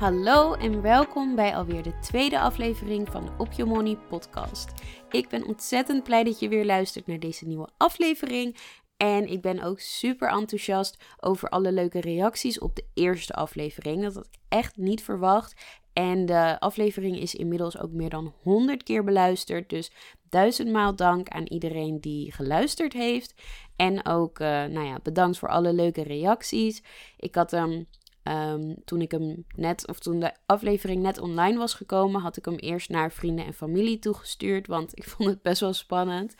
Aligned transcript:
Hallo 0.00 0.54
en 0.54 0.82
welkom 0.82 1.34
bij 1.34 1.56
alweer 1.56 1.82
de 1.82 1.98
tweede 1.98 2.40
aflevering 2.40 3.08
van 3.08 3.24
de 3.24 3.32
Op 3.38 3.52
Your 3.52 3.72
Money 3.72 3.96
podcast. 3.96 4.72
Ik 5.10 5.28
ben 5.28 5.46
ontzettend 5.46 6.02
blij 6.02 6.24
dat 6.24 6.38
je 6.38 6.48
weer 6.48 6.64
luistert 6.64 7.06
naar 7.06 7.18
deze 7.18 7.46
nieuwe 7.46 7.68
aflevering. 7.76 8.56
En 8.96 9.26
ik 9.30 9.40
ben 9.40 9.62
ook 9.62 9.80
super 9.80 10.28
enthousiast 10.28 11.02
over 11.18 11.48
alle 11.48 11.72
leuke 11.72 12.00
reacties 12.00 12.58
op 12.58 12.76
de 12.76 12.84
eerste 12.94 13.32
aflevering. 13.32 14.02
Dat 14.02 14.14
had 14.14 14.26
ik 14.26 14.38
echt 14.48 14.76
niet 14.76 15.02
verwacht. 15.02 15.78
En 15.92 16.26
de 16.26 16.60
aflevering 16.60 17.18
is 17.18 17.34
inmiddels 17.34 17.78
ook 17.78 17.90
meer 17.90 18.10
dan 18.10 18.34
100 18.42 18.82
keer 18.82 19.04
beluisterd. 19.04 19.68
Dus 19.68 19.90
duizendmaal 20.28 20.96
dank 20.96 21.28
aan 21.28 21.46
iedereen 21.46 22.00
die 22.00 22.32
geluisterd 22.32 22.92
heeft. 22.92 23.34
En 23.76 24.06
ook, 24.06 24.38
uh, 24.38 24.46
nou 24.48 24.86
ja, 24.86 24.98
bedankt 25.02 25.38
voor 25.38 25.48
alle 25.48 25.72
leuke 25.72 26.02
reacties. 26.02 26.82
Ik 27.16 27.34
had 27.34 27.50
hem. 27.50 27.86
Ehm, 28.22 28.74
toen 28.84 29.00
ik 29.00 29.10
hem 29.10 29.44
net, 29.56 29.88
of 29.88 29.98
toen 29.98 30.20
de 30.20 30.32
aflevering 30.46 31.02
net 31.02 31.20
online 31.20 31.58
was 31.58 31.74
gekomen, 31.74 32.20
had 32.20 32.36
ik 32.36 32.44
hem 32.44 32.56
eerst 32.56 32.88
naar 32.88 33.12
vrienden 33.12 33.44
en 33.44 33.54
familie 33.54 33.98
toegestuurd. 33.98 34.66
Want 34.66 34.98
ik 34.98 35.04
vond 35.10 35.28
het 35.28 35.42
best 35.42 35.60
wel 35.60 35.72
spannend. 35.72 36.34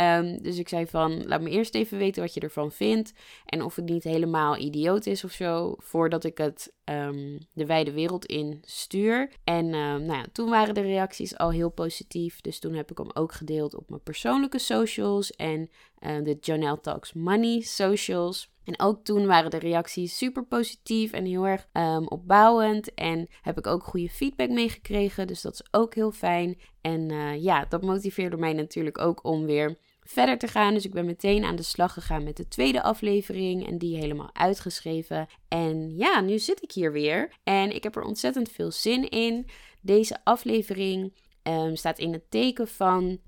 Um, 0.00 0.42
dus 0.42 0.58
ik 0.58 0.68
zei 0.68 0.86
van, 0.86 1.26
laat 1.26 1.40
me 1.40 1.50
eerst 1.50 1.74
even 1.74 1.98
weten 1.98 2.22
wat 2.22 2.34
je 2.34 2.40
ervan 2.40 2.72
vindt. 2.72 3.12
En 3.44 3.62
of 3.62 3.76
het 3.76 3.84
niet 3.84 4.04
helemaal 4.04 4.56
idioot 4.56 5.06
is 5.06 5.24
of 5.24 5.30
zo, 5.30 5.74
voordat 5.78 6.24
ik 6.24 6.38
het 6.38 6.72
um, 6.84 7.38
de 7.52 7.66
wijde 7.66 7.92
wereld 7.92 8.24
in 8.24 8.62
stuur. 8.64 9.30
En 9.44 9.70
nou 9.70 10.12
ja, 10.12 10.24
toen 10.32 10.50
waren 10.50 10.74
de 10.74 10.80
reacties 10.80 11.36
al 11.36 11.50
heel 11.50 11.70
positief. 11.70 12.40
Dus 12.40 12.58
toen 12.58 12.74
heb 12.74 12.90
ik 12.90 12.98
hem 12.98 13.10
ook 13.14 13.32
gedeeld 13.32 13.74
op 13.74 13.88
mijn 13.88 14.02
persoonlijke 14.02 14.58
socials 14.58 15.30
en 15.30 15.70
uh, 16.00 16.24
de 16.24 16.36
Jonelle 16.40 16.80
Talks 16.80 17.12
Money 17.12 17.60
socials. 17.60 18.54
En 18.66 18.80
ook 18.80 19.04
toen 19.04 19.26
waren 19.26 19.50
de 19.50 19.58
reacties 19.58 20.16
super 20.16 20.44
positief 20.44 21.12
en 21.12 21.24
heel 21.24 21.46
erg 21.46 21.66
um, 21.72 22.08
opbouwend. 22.08 22.94
En 22.94 23.28
heb 23.42 23.58
ik 23.58 23.66
ook 23.66 23.84
goede 23.84 24.08
feedback 24.08 24.48
meegekregen. 24.48 25.26
Dus 25.26 25.40
dat 25.40 25.52
is 25.52 25.66
ook 25.70 25.94
heel 25.94 26.12
fijn. 26.12 26.58
En 26.80 27.12
uh, 27.12 27.42
ja, 27.42 27.64
dat 27.64 27.82
motiveerde 27.82 28.36
mij 28.36 28.52
natuurlijk 28.52 28.98
ook 28.98 29.24
om 29.24 29.46
weer 29.46 29.78
verder 30.00 30.38
te 30.38 30.48
gaan. 30.48 30.74
Dus 30.74 30.84
ik 30.84 30.92
ben 30.92 31.06
meteen 31.06 31.44
aan 31.44 31.56
de 31.56 31.62
slag 31.62 31.92
gegaan 31.92 32.24
met 32.24 32.36
de 32.36 32.48
tweede 32.48 32.82
aflevering 32.82 33.66
en 33.66 33.78
die 33.78 33.96
helemaal 33.96 34.30
uitgeschreven. 34.32 35.26
En 35.48 35.96
ja, 35.96 36.20
nu 36.20 36.38
zit 36.38 36.62
ik 36.62 36.72
hier 36.72 36.92
weer 36.92 37.32
en 37.44 37.74
ik 37.74 37.82
heb 37.82 37.96
er 37.96 38.02
ontzettend 38.02 38.50
veel 38.50 38.70
zin 38.70 39.08
in. 39.08 39.48
Deze 39.80 40.18
aflevering 40.24 41.14
um, 41.42 41.76
staat 41.76 41.98
in 41.98 42.12
het 42.12 42.30
teken 42.30 42.68
van 42.68 43.20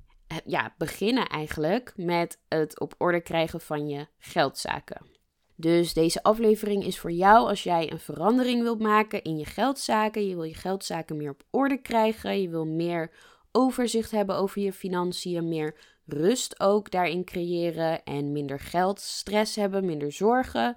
ja, 0.45 0.75
beginnen 0.79 1.27
eigenlijk 1.27 1.93
met 1.97 2.41
het 2.49 2.81
op 2.81 2.95
orde 2.99 3.21
krijgen 3.21 3.61
van 3.61 3.89
je 3.89 4.07
geldzaken. 4.19 5.18
Dus 5.61 5.93
deze 5.93 6.23
aflevering 6.23 6.85
is 6.85 6.99
voor 6.99 7.13
jou 7.13 7.49
als 7.49 7.63
jij 7.63 7.93
een 7.93 7.99
verandering 7.99 8.63
wilt 8.63 8.81
maken 8.81 9.23
in 9.23 9.39
je 9.39 9.45
geldzaken. 9.45 10.29
Je 10.29 10.35
wil 10.35 10.45
je 10.45 10.55
geldzaken 10.55 11.17
meer 11.17 11.31
op 11.31 11.43
orde 11.51 11.77
krijgen. 11.77 12.41
Je 12.41 12.49
wil 12.49 12.67
meer 12.67 13.11
overzicht 13.53 14.11
hebben 14.11 14.37
over 14.37 14.63
je 14.63 14.73
financiën. 14.73 15.49
Meer 15.49 15.77
rust 16.07 16.61
ook 16.61 16.91
daarin 16.91 17.25
creëren. 17.25 18.05
En 18.05 18.33
minder 18.33 18.61
geldstress 18.61 19.57
hebben, 19.57 19.85
minder 19.85 20.13
zorgen. 20.13 20.77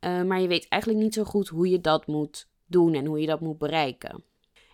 Uh, 0.00 0.22
maar 0.22 0.40
je 0.40 0.48
weet 0.48 0.68
eigenlijk 0.68 1.02
niet 1.02 1.14
zo 1.14 1.24
goed 1.24 1.48
hoe 1.48 1.68
je 1.68 1.80
dat 1.80 2.06
moet 2.06 2.48
doen 2.66 2.94
en 2.94 3.06
hoe 3.06 3.20
je 3.20 3.26
dat 3.26 3.40
moet 3.40 3.58
bereiken. 3.58 4.24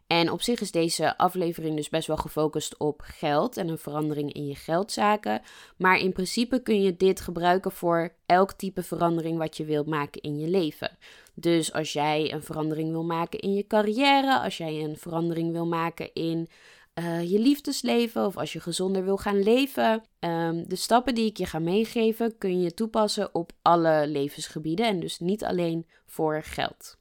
En 0.09 0.31
op 0.31 0.43
zich 0.43 0.61
is 0.61 0.71
deze 0.71 1.19
aflevering 1.19 1.77
dus 1.77 1.89
best 1.89 2.07
wel 2.07 2.17
gefocust 2.17 2.79
op 2.79 3.01
geld 3.05 3.57
en 3.57 3.69
een 3.69 3.79
verandering 3.79 4.33
in 4.33 4.47
je 4.47 4.55
geldzaken. 4.55 5.43
Maar 5.77 5.99
in 5.99 6.13
principe 6.13 6.63
kun 6.63 6.83
je 6.83 6.97
dit 6.97 7.21
gebruiken 7.21 7.73
voor 7.73 8.13
elk 8.27 8.53
type 8.53 8.83
verandering 8.83 9.39
wat 9.39 9.57
je 9.57 9.65
wilt 9.65 9.87
maken 9.87 10.21
in 10.21 10.39
je 10.39 10.49
leven. 10.49 10.99
Dus 11.35 11.73
als 11.73 11.93
jij 11.93 12.33
een 12.33 12.43
verandering 12.43 12.91
wil 12.91 13.05
maken 13.05 13.39
in 13.39 13.55
je 13.55 13.67
carrière, 13.67 14.41
als 14.41 14.57
jij 14.57 14.85
een 14.85 14.97
verandering 14.97 15.53
wil 15.53 15.67
maken 15.67 16.13
in 16.13 16.49
uh, 16.95 17.31
je 17.31 17.39
liefdesleven 17.39 18.27
of 18.27 18.37
als 18.37 18.53
je 18.53 18.61
gezonder 18.61 19.05
wil 19.05 19.17
gaan 19.17 19.43
leven. 19.43 20.03
Um, 20.21 20.69
de 20.69 20.77
stappen 20.77 21.15
die 21.15 21.27
ik 21.27 21.37
je 21.37 21.47
ga 21.47 21.59
meegeven 21.59 22.39
kun 22.39 22.61
je 22.61 22.75
toepassen 22.75 23.35
op 23.35 23.53
alle 23.63 24.07
levensgebieden 24.07 24.87
en 24.87 25.01
dus 25.01 25.19
niet 25.19 25.45
alleen 25.45 25.87
voor 26.07 26.43
geld. 26.43 26.98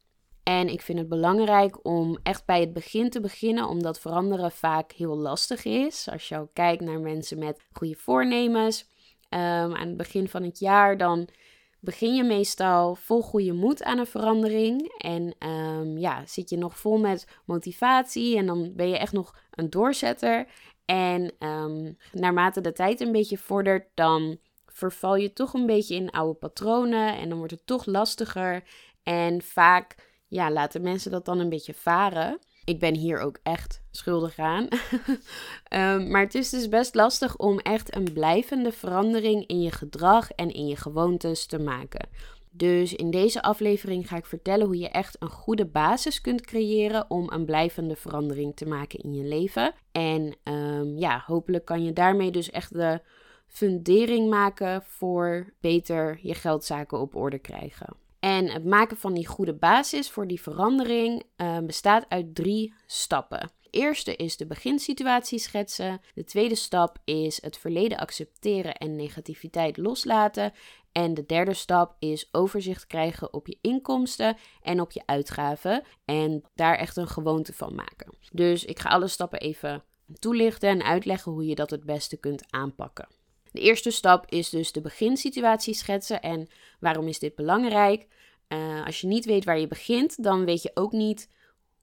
En 0.48 0.68
ik 0.68 0.82
vind 0.82 0.98
het 0.98 1.10
belangrijk 1.10 1.86
om 1.86 2.18
echt 2.24 2.46
bij 2.46 2.60
het 2.60 2.74
begin 2.74 3.10
te 3.10 3.20
beginnen, 3.20 3.68
omdat 3.68 4.00
veranderen 4.00 4.52
vaak 4.52 4.92
heel 4.92 5.18
lastig 5.18 5.66
is. 5.66 6.10
Als 6.12 6.28
je 6.28 6.48
kijkt 6.54 6.84
naar 6.84 7.00
mensen 7.00 7.40
met 7.40 7.62
goede 7.72 7.96
voornemens 7.96 8.90
um, 9.30 9.40
aan 9.76 9.88
het 9.88 9.98
begin 9.98 10.28
van 10.28 10.44
het 10.44 10.60
jaar, 10.60 10.98
dan 10.98 11.28
begin 11.80 12.16
je 12.16 12.24
meestal 12.24 12.96
vol 12.96 13.22
goede 13.22 13.54
moed 13.54 13.84
aan 13.84 13.98
een 13.98 14.08
verandering. 14.08 14.98
En 14.98 15.36
um, 15.48 15.98
ja, 15.98 16.26
zit 16.26 16.50
je 16.50 16.58
nog 16.58 16.78
vol 16.78 16.98
met 16.98 17.28
motivatie 17.46 18.38
en 18.38 18.46
dan 18.46 18.72
ben 18.76 18.90
je 18.90 18.98
echt 18.98 19.14
nog 19.14 19.36
een 19.52 19.70
doorzetter. 19.70 20.48
En 20.86 21.32
um, 21.40 21.98
naarmate 22.12 22.62
de 22.62 22.72
tijd 22.72 23.02
een 23.02 23.12
beetje 23.12 23.38
vordert, 23.38 23.88
dan 23.94 24.38
verval 24.66 25.16
je 25.16 25.34
toch 25.34 25.54
een 25.54 25.66
beetje 25.66 25.96
in 25.96 26.12
oude 26.12 26.40
patronen 26.40 27.18
en 27.18 27.30
dan 27.30 27.38
wordt 27.38 27.54
het 27.54 27.66
toch 27.66 27.86
lastiger. 27.86 28.64
En 29.04 29.42
vaak 29.42 29.96
ja, 30.28 30.52
laten 30.52 30.82
mensen 30.82 31.12
dat 31.12 31.26
dan 31.26 31.40
een 31.40 31.50
beetje 31.50 31.74
varen. 31.74 32.40
Ik 32.64 32.80
ben 32.80 32.96
hier 32.96 33.20
ook 33.20 33.40
echt 33.44 33.82
schuldig 33.92 34.38
aan. 34.40 34.68
um, 35.74 36.08
maar 36.12 36.22
het 36.22 36.36
is 36.36 36.50
dus 36.50 36.70
best 36.70 36.96
lastig 36.96 37.38
om 37.38 37.60
echt 37.60 37.96
een 37.96 38.14
blijvende 38.14 38.72
verandering 38.72 39.46
in 39.46 39.62
je 39.62 39.72
gedrag 39.72 40.32
en 40.32 40.52
in 40.52 40.68
je 40.68 40.76
gewoontes 40.76 41.46
te 41.46 41.60
maken. 41.60 42.10
Dus 42.58 42.94
in 42.94 43.12
deze 43.12 43.42
aflevering 43.42 44.08
ga 44.08 44.18
ik 44.18 44.26
vertellen 44.26 44.66
hoe 44.66 44.78
je 44.78 44.90
echt 44.90 45.16
een 45.20 45.30
goede 45.30 45.66
basis 45.66 46.22
kunt 46.22 46.42
creëren 46.42 47.06
om 47.10 47.32
een 47.32 47.46
blijvende 47.46 47.96
verandering 47.96 48.56
te 48.56 48.66
maken 48.66 49.00
in 49.00 49.14
je 49.14 49.24
leven. 49.24 49.74
En 49.92 50.36
um, 50.44 50.98
ja, 50.98 51.24
hopelijk 51.26 51.66
kan 51.66 51.84
je 51.84 51.94
daarmee 51.94 52.32
dus 52.32 52.50
echt 52.50 52.74
de 52.74 53.02
fundering 53.48 54.30
maken 54.30 54.84
voor 54.84 55.54
beter 55.62 56.20
je 56.22 56.34
geldzaken 56.34 57.00
op 57.00 57.16
orde 57.16 57.40
krijgen. 57.40 58.07
En 58.20 58.50
het 58.50 58.66
maken 58.66 58.98
van 58.98 59.14
die 59.14 59.28
goede 59.28 59.54
basis 59.54 60.10
voor 60.10 60.28
die 60.28 60.42
verandering 60.42 61.24
uh, 61.38 61.58
bestaat 61.60 62.06
uit 62.10 62.36
drie 62.36 62.74
stappen. 62.86 63.52
De 63.62 63.70
eerste 63.70 64.16
is 64.16 64.38
de 64.38 64.48
beginsituatie 64.48 65.40
schetsen. 65.40 66.02
De 66.14 66.24
tweede 66.24 66.56
stap 66.56 66.98
is 67.04 67.42
het 67.42 67.58
verleden 67.58 67.98
accepteren 67.98 68.76
en 68.76 68.96
negativiteit 68.96 69.78
loslaten. 69.78 70.54
En 70.92 71.14
de 71.14 71.26
derde 71.26 71.54
stap 71.54 71.96
is 72.00 72.30
overzicht 72.32 72.88
krijgen 72.88 73.34
op 73.34 73.48
je 73.48 73.58
inkomsten 73.62 74.38
en 74.62 74.82
op 74.82 74.92
je 74.92 75.02
uitgaven. 75.06 75.84
En 76.06 76.44
daar 76.56 76.76
echt 76.76 76.98
een 76.98 77.08
gewoonte 77.08 77.54
van 77.54 77.76
maken. 77.76 78.18
Dus 78.32 78.66
ik 78.66 78.80
ga 78.80 78.90
alle 78.90 79.08
stappen 79.08 79.40
even 79.40 79.84
toelichten 80.20 80.70
en 80.70 80.84
uitleggen 80.84 81.32
hoe 81.32 81.46
je 81.46 81.56
dat 81.56 81.70
het 81.70 81.84
beste 81.84 82.18
kunt 82.18 82.46
aanpakken. 82.50 83.08
De 83.58 83.64
eerste 83.64 83.92
stap 83.92 84.26
is 84.30 84.50
dus 84.50 84.72
de 84.72 84.82
beginsituatie 84.82 85.74
schetsen. 85.74 86.22
En 86.22 86.48
waarom 86.80 87.08
is 87.08 87.20
dit 87.20 87.36
belangrijk? 87.36 88.08
Uh, 88.48 88.86
als 88.86 89.02
je 89.02 89.08
niet 89.08 89.26
weet 89.26 89.46
waar 89.46 89.60
je 89.60 89.68
begint, 89.68 90.24
dan 90.24 90.46
weet 90.46 90.62
je 90.62 90.72
ook 90.74 90.92
niet 90.92 91.30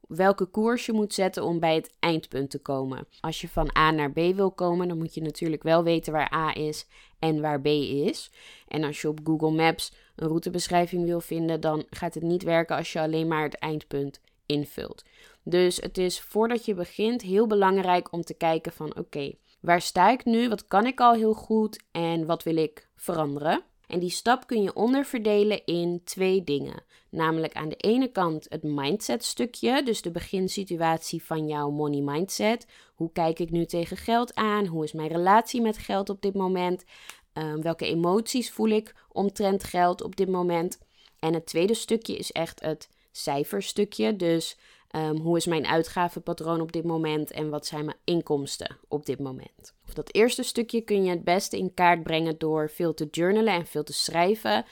welke 0.09 0.47
koers 0.47 0.87
je 0.87 0.93
moet 0.93 1.15
zetten 1.15 1.45
om 1.45 1.61
bij 1.61 1.75
het 1.75 1.95
eindpunt 1.99 2.51
te 2.51 2.59
komen. 2.59 3.07
Als 3.21 3.41
je 3.41 3.49
van 3.49 3.77
A 3.79 3.91
naar 3.91 4.11
B 4.11 4.15
wil 4.15 4.51
komen, 4.51 4.89
dan 4.89 4.99
moet 4.99 5.15
je 5.15 5.23
natuurlijk 5.23 5.63
wel 5.63 5.85
weten 5.85 6.13
waar 6.13 6.35
A 6.35 6.55
is 6.55 6.87
en 7.19 7.41
waar 7.41 7.61
B 7.61 7.67
is. 7.67 8.31
En 8.69 8.85
als 8.85 9.01
je 9.01 9.09
op 9.09 9.21
Google 9.25 9.51
Maps 9.51 9.93
een 10.17 10.29
routebeschrijving 10.29 11.05
wil 11.05 11.21
vinden, 11.21 11.61
dan 11.61 11.87
gaat 11.91 12.15
het 12.15 12.23
niet 12.23 12.43
werken 12.43 12.77
als 12.77 12.93
je 12.93 13.01
alleen 13.01 13.29
maar 13.29 13.43
het 13.43 13.59
eindpunt 13.59 14.21
invult. 14.47 15.05
Dus 15.43 15.77
het 15.77 15.99
is 15.99 16.21
voordat 16.21 16.65
je 16.65 16.75
begint 16.75 17.23
heel 17.23 17.47
belangrijk 17.47 18.13
om 18.13 18.23
te 18.23 18.35
kijken 18.35 18.73
van 18.73 18.97
oké, 18.97 19.33
Waar 19.65 19.81
sta 19.81 20.11
ik 20.11 20.25
nu? 20.25 20.49
Wat 20.49 20.67
kan 20.67 20.87
ik 20.87 21.01
al 21.01 21.15
heel 21.15 21.35
goed? 21.35 21.83
En 21.91 22.27
wat 22.27 22.43
wil 22.43 22.57
ik 22.57 22.89
veranderen? 22.97 23.63
En 23.87 23.99
die 23.99 24.11
stap 24.11 24.47
kun 24.47 24.63
je 24.63 24.75
onderverdelen 24.75 25.65
in 25.65 26.01
twee 26.05 26.45
dingen. 26.45 26.83
Namelijk 27.11 27.55
aan 27.55 27.69
de 27.69 27.77
ene 27.77 28.09
kant 28.09 28.47
het 28.49 28.63
mindset 28.63 29.25
stukje, 29.25 29.83
dus 29.83 30.03
de 30.03 30.11
beginsituatie 30.11 31.23
van 31.23 31.47
jouw 31.47 31.71
money 31.71 32.01
mindset. 32.01 32.67
Hoe 32.95 33.13
kijk 33.13 33.39
ik 33.39 33.51
nu 33.51 33.65
tegen 33.65 33.97
geld 33.97 34.35
aan? 34.35 34.67
Hoe 34.67 34.85
is 34.85 34.93
mijn 34.93 35.09
relatie 35.09 35.61
met 35.61 35.79
geld 35.79 36.11
op 36.11 36.23
dit 36.23 36.35
moment? 36.35 36.85
Ehm, 37.33 37.61
welke 37.61 37.87
emoties 37.87 38.51
voel 38.51 38.69
ik 38.69 38.95
omtrent 39.09 39.65
geld 39.65 40.03
op 40.03 40.17
dit 40.17 40.29
moment? 40.29 40.79
En 41.19 41.35
het 41.35 41.47
tweede 41.47 41.75
stukje 41.75 42.17
is 42.17 42.33
echt 42.33 42.61
het 42.61 42.89
cijferstukje. 43.13 44.17
Dus 44.17 44.59
um, 44.97 45.17
hoe 45.17 45.37
is 45.37 45.47
mijn 45.47 45.67
uitgavenpatroon 45.67 46.61
op 46.61 46.73
dit 46.73 46.85
moment 46.85 47.31
en 47.31 47.51
wat 47.51 47.67
zijn 47.67 47.85
mijn 47.85 47.97
inkomsten 48.05 48.77
op 48.89 49.07
dit 49.07 49.19
moment? 49.19 49.75
Dat 49.95 50.15
eerste 50.15 50.43
stukje 50.43 50.81
kun 50.81 51.05
je 51.05 51.11
het 51.11 51.25
beste 51.25 51.59
in 51.59 51.75
kaart 51.75 52.03
brengen 52.03 52.39
door 52.39 52.71
veel 52.71 52.95
te 52.95 53.09
journalen 53.11 53.53
en 53.53 53.67
veel 53.67 53.83
te 53.83 53.93
schrijven. 53.93 54.65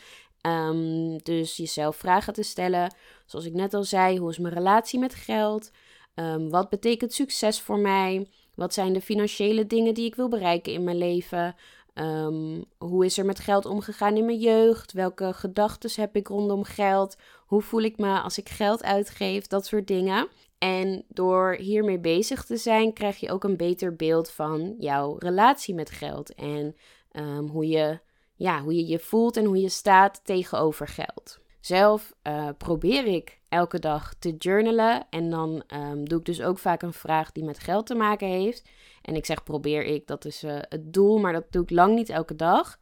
Um, 0.46 1.22
dus 1.22 1.56
jezelf 1.56 1.96
vragen 1.96 2.32
te 2.32 2.42
stellen. 2.42 2.94
Zoals 3.26 3.44
ik 3.44 3.52
net 3.52 3.74
al 3.74 3.84
zei, 3.84 4.18
hoe 4.18 4.30
is 4.30 4.38
mijn 4.38 4.54
relatie 4.54 4.98
met 4.98 5.14
geld? 5.14 5.70
Um, 6.14 6.50
wat 6.50 6.68
betekent 6.68 7.12
succes 7.12 7.60
voor 7.60 7.78
mij? 7.78 8.26
Wat 8.54 8.74
zijn 8.74 8.92
de 8.92 9.00
financiële 9.00 9.66
dingen 9.66 9.94
die 9.94 10.06
ik 10.06 10.14
wil 10.14 10.28
bereiken 10.28 10.72
in 10.72 10.84
mijn 10.84 10.98
leven? 10.98 11.54
Um, 11.94 12.64
hoe 12.78 13.04
is 13.04 13.18
er 13.18 13.24
met 13.24 13.38
geld 13.38 13.66
omgegaan 13.66 14.16
in 14.16 14.24
mijn 14.24 14.38
jeugd? 14.38 14.92
Welke 14.92 15.32
gedachten 15.32 15.90
heb 15.94 16.16
ik 16.16 16.28
rondom 16.28 16.64
geld? 16.64 17.16
Hoe 17.46 17.62
voel 17.62 17.80
ik 17.80 17.98
me 17.98 18.20
als 18.20 18.38
ik 18.38 18.48
geld 18.48 18.82
uitgeef? 18.82 19.46
Dat 19.46 19.66
soort 19.66 19.86
dingen. 19.86 20.28
En 20.58 21.04
door 21.08 21.54
hiermee 21.54 21.98
bezig 21.98 22.44
te 22.44 22.56
zijn, 22.56 22.92
krijg 22.92 23.16
je 23.16 23.30
ook 23.30 23.44
een 23.44 23.56
beter 23.56 23.96
beeld 23.96 24.30
van 24.30 24.74
jouw 24.78 25.16
relatie 25.18 25.74
met 25.74 25.90
geld. 25.90 26.34
En 26.34 26.76
um, 27.12 27.48
hoe, 27.48 27.66
je, 27.66 28.00
ja, 28.34 28.62
hoe 28.62 28.74
je 28.74 28.86
je 28.86 28.98
voelt 28.98 29.36
en 29.36 29.44
hoe 29.44 29.60
je 29.60 29.68
staat 29.68 30.20
tegenover 30.24 30.88
geld. 30.88 31.40
Zelf 31.60 32.14
uh, 32.26 32.48
probeer 32.58 33.06
ik 33.06 33.41
elke 33.52 33.78
dag 33.78 34.14
te 34.18 34.36
journalen. 34.36 35.06
En 35.10 35.30
dan 35.30 35.62
um, 35.74 36.08
doe 36.08 36.18
ik 36.18 36.24
dus 36.24 36.42
ook 36.42 36.58
vaak 36.58 36.82
een 36.82 36.92
vraag 36.92 37.32
die 37.32 37.44
met 37.44 37.58
geld 37.58 37.86
te 37.86 37.94
maken 37.94 38.28
heeft. 38.28 38.68
En 39.02 39.14
ik 39.14 39.26
zeg 39.26 39.42
probeer 39.42 39.84
ik, 39.84 40.06
dat 40.06 40.24
is 40.24 40.44
uh, 40.44 40.56
het 40.68 40.92
doel, 40.92 41.18
maar 41.18 41.32
dat 41.32 41.44
doe 41.50 41.62
ik 41.62 41.70
lang 41.70 41.94
niet 41.94 42.08
elke 42.08 42.36
dag. 42.36 42.78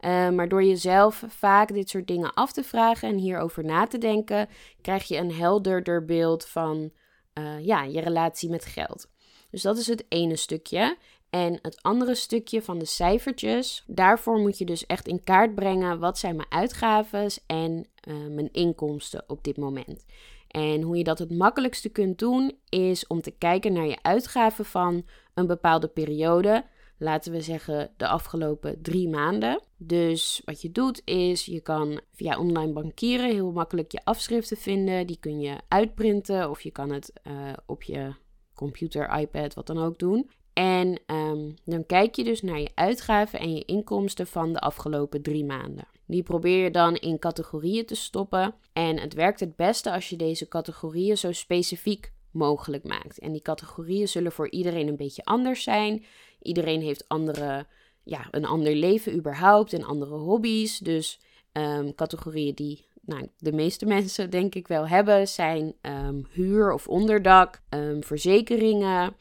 Uh, 0.00 0.30
maar 0.30 0.48
door 0.48 0.64
jezelf 0.64 1.24
vaak 1.28 1.72
dit 1.72 1.88
soort 1.88 2.06
dingen 2.06 2.34
af 2.34 2.52
te 2.52 2.62
vragen 2.62 3.08
en 3.08 3.16
hierover 3.16 3.64
na 3.64 3.86
te 3.86 3.98
denken, 3.98 4.48
krijg 4.80 5.08
je 5.08 5.16
een 5.16 5.32
helderder 5.32 6.04
beeld 6.04 6.46
van 6.46 6.90
uh, 7.38 7.64
ja, 7.64 7.82
je 7.82 8.00
relatie 8.00 8.50
met 8.50 8.64
geld. 8.64 9.06
Dus 9.50 9.62
dat 9.62 9.78
is 9.78 9.86
het 9.86 10.04
ene 10.08 10.36
stukje. 10.36 10.96
En 11.30 11.58
het 11.62 11.82
andere 11.82 12.14
stukje 12.14 12.62
van 12.62 12.78
de 12.78 12.84
cijfertjes, 12.84 13.84
daarvoor 13.86 14.38
moet 14.38 14.58
je 14.58 14.64
dus 14.64 14.86
echt 14.86 15.08
in 15.08 15.24
kaart 15.24 15.54
brengen 15.54 15.98
wat 15.98 16.18
zijn 16.18 16.36
mijn 16.36 16.52
uitgaven 16.52 17.26
en 17.46 17.86
uh, 18.08 18.26
mijn 18.26 18.52
inkomsten 18.52 19.24
op 19.26 19.44
dit 19.44 19.56
moment. 19.56 20.04
En 20.48 20.82
hoe 20.82 20.96
je 20.96 21.04
dat 21.04 21.18
het 21.18 21.30
makkelijkste 21.30 21.88
kunt 21.88 22.18
doen, 22.18 22.58
is 22.68 23.06
om 23.06 23.20
te 23.20 23.30
kijken 23.30 23.72
naar 23.72 23.86
je 23.86 24.02
uitgaven 24.02 24.64
van 24.64 25.06
een 25.34 25.46
bepaalde 25.46 25.88
periode. 25.88 26.64
Laten 26.98 27.32
we 27.32 27.40
zeggen 27.40 27.90
de 27.96 28.08
afgelopen 28.08 28.82
drie 28.82 29.08
maanden. 29.08 29.60
Dus 29.76 30.42
wat 30.44 30.62
je 30.62 30.72
doet 30.72 31.02
is, 31.04 31.44
je 31.44 31.60
kan 31.60 32.00
via 32.12 32.38
online 32.38 32.72
bankieren 32.72 33.30
heel 33.30 33.52
makkelijk 33.52 33.92
je 33.92 34.04
afschriften 34.04 34.56
vinden. 34.56 35.06
Die 35.06 35.18
kun 35.20 35.40
je 35.40 35.56
uitprinten 35.68 36.50
of 36.50 36.60
je 36.60 36.70
kan 36.70 36.90
het 36.90 37.12
uh, 37.26 37.52
op 37.66 37.82
je 37.82 38.14
computer, 38.54 39.18
iPad, 39.18 39.54
wat 39.54 39.66
dan 39.66 39.78
ook 39.78 39.98
doen. 39.98 40.30
En 40.52 41.00
um, 41.06 41.54
dan 41.64 41.86
kijk 41.86 42.14
je 42.14 42.24
dus 42.24 42.42
naar 42.42 42.60
je 42.60 42.70
uitgaven 42.74 43.38
en 43.38 43.54
je 43.54 43.64
inkomsten 43.64 44.26
van 44.26 44.52
de 44.52 44.58
afgelopen 44.58 45.22
drie 45.22 45.44
maanden. 45.44 45.86
Die 46.06 46.22
probeer 46.22 46.64
je 46.64 46.70
dan 46.70 46.96
in 46.96 47.18
categorieën 47.18 47.86
te 47.86 47.94
stoppen. 47.94 48.54
En 48.72 48.98
het 48.98 49.14
werkt 49.14 49.40
het 49.40 49.56
beste 49.56 49.92
als 49.92 50.08
je 50.08 50.16
deze 50.16 50.48
categorieën 50.48 51.18
zo 51.18 51.32
specifiek 51.32 52.12
mogelijk 52.30 52.84
maakt. 52.84 53.18
En 53.18 53.32
die 53.32 53.42
categorieën 53.42 54.08
zullen 54.08 54.32
voor 54.32 54.50
iedereen 54.50 54.88
een 54.88 54.96
beetje 54.96 55.24
anders 55.24 55.62
zijn. 55.62 56.04
Iedereen 56.42 56.80
heeft 56.80 57.08
andere, 57.08 57.66
ja, 58.04 58.28
een 58.30 58.44
ander 58.44 58.74
leven 58.74 59.14
überhaupt 59.14 59.72
en 59.72 59.84
andere 59.84 60.14
hobby's. 60.14 60.78
Dus 60.78 61.20
um, 61.52 61.94
categorieën 61.94 62.54
die 62.54 62.84
nou, 63.00 63.28
de 63.38 63.52
meeste 63.52 63.86
mensen 63.96 64.30
denk 64.30 64.54
ik 64.54 64.68
wel 64.68 64.88
hebben 64.88 65.28
zijn 65.28 65.74
um, 65.82 66.26
huur 66.30 66.72
of 66.72 66.88
onderdak, 66.88 67.62
um, 67.70 68.02
verzekeringen. 68.02 69.16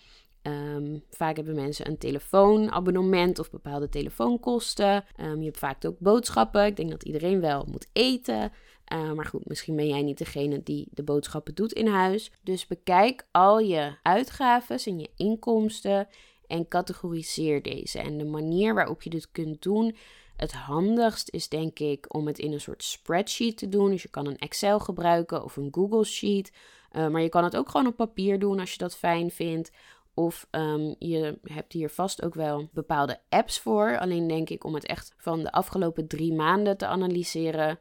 Um, 0.47 1.03
vaak 1.09 1.35
hebben 1.35 1.55
mensen 1.55 1.87
een 1.87 1.97
telefoonabonnement 1.97 3.39
of 3.39 3.51
bepaalde 3.51 3.89
telefoonkosten. 3.89 5.05
Um, 5.19 5.39
je 5.39 5.45
hebt 5.45 5.57
vaak 5.57 5.85
ook 5.85 5.99
boodschappen. 5.99 6.65
Ik 6.65 6.75
denk 6.75 6.91
dat 6.91 7.03
iedereen 7.03 7.39
wel 7.39 7.65
moet 7.71 7.87
eten. 7.93 8.51
Uh, 8.93 9.11
maar 9.11 9.25
goed, 9.25 9.47
misschien 9.47 9.75
ben 9.75 9.87
jij 9.87 10.01
niet 10.01 10.17
degene 10.17 10.63
die 10.63 10.87
de 10.91 11.03
boodschappen 11.03 11.55
doet 11.55 11.73
in 11.73 11.87
huis. 11.87 12.31
Dus 12.41 12.67
bekijk 12.67 13.25
al 13.31 13.59
je 13.59 13.95
uitgaven 14.01 14.77
en 14.85 14.99
je 14.99 15.09
inkomsten 15.15 16.07
en 16.47 16.67
categoriseer 16.67 17.61
deze. 17.61 17.99
En 17.99 18.17
de 18.17 18.25
manier 18.25 18.73
waarop 18.73 19.01
je 19.01 19.09
dit 19.09 19.31
kunt 19.31 19.61
doen, 19.61 19.95
het 20.35 20.51
handigst 20.51 21.29
is 21.29 21.49
denk 21.49 21.79
ik 21.79 22.15
om 22.15 22.27
het 22.27 22.39
in 22.39 22.53
een 22.53 22.61
soort 22.61 22.83
spreadsheet 22.83 23.57
te 23.57 23.69
doen. 23.69 23.89
Dus 23.89 24.01
je 24.01 24.09
kan 24.09 24.25
een 24.25 24.39
Excel 24.39 24.79
gebruiken 24.79 25.43
of 25.43 25.55
een 25.55 25.69
Google 25.71 26.03
Sheet. 26.03 26.51
Maar 26.93 27.21
je 27.21 27.29
kan 27.29 27.43
het 27.43 27.55
ook 27.55 27.69
gewoon 27.69 27.87
op 27.87 27.95
papier 27.95 28.39
doen 28.39 28.59
als 28.59 28.71
je 28.71 28.77
dat 28.77 28.95
fijn 28.95 29.31
vindt. 29.31 29.71
Of 30.13 30.47
um, 30.51 30.95
je 30.99 31.39
hebt 31.43 31.73
hier 31.73 31.89
vast 31.89 32.23
ook 32.23 32.33
wel 32.33 32.69
bepaalde 32.73 33.19
apps 33.29 33.59
voor. 33.59 33.99
Alleen 33.99 34.27
denk 34.27 34.49
ik 34.49 34.63
om 34.63 34.73
het 34.73 34.85
echt 34.85 35.13
van 35.17 35.43
de 35.43 35.51
afgelopen 35.51 36.07
drie 36.07 36.33
maanden 36.33 36.77
te 36.77 36.87
analyseren. 36.87 37.79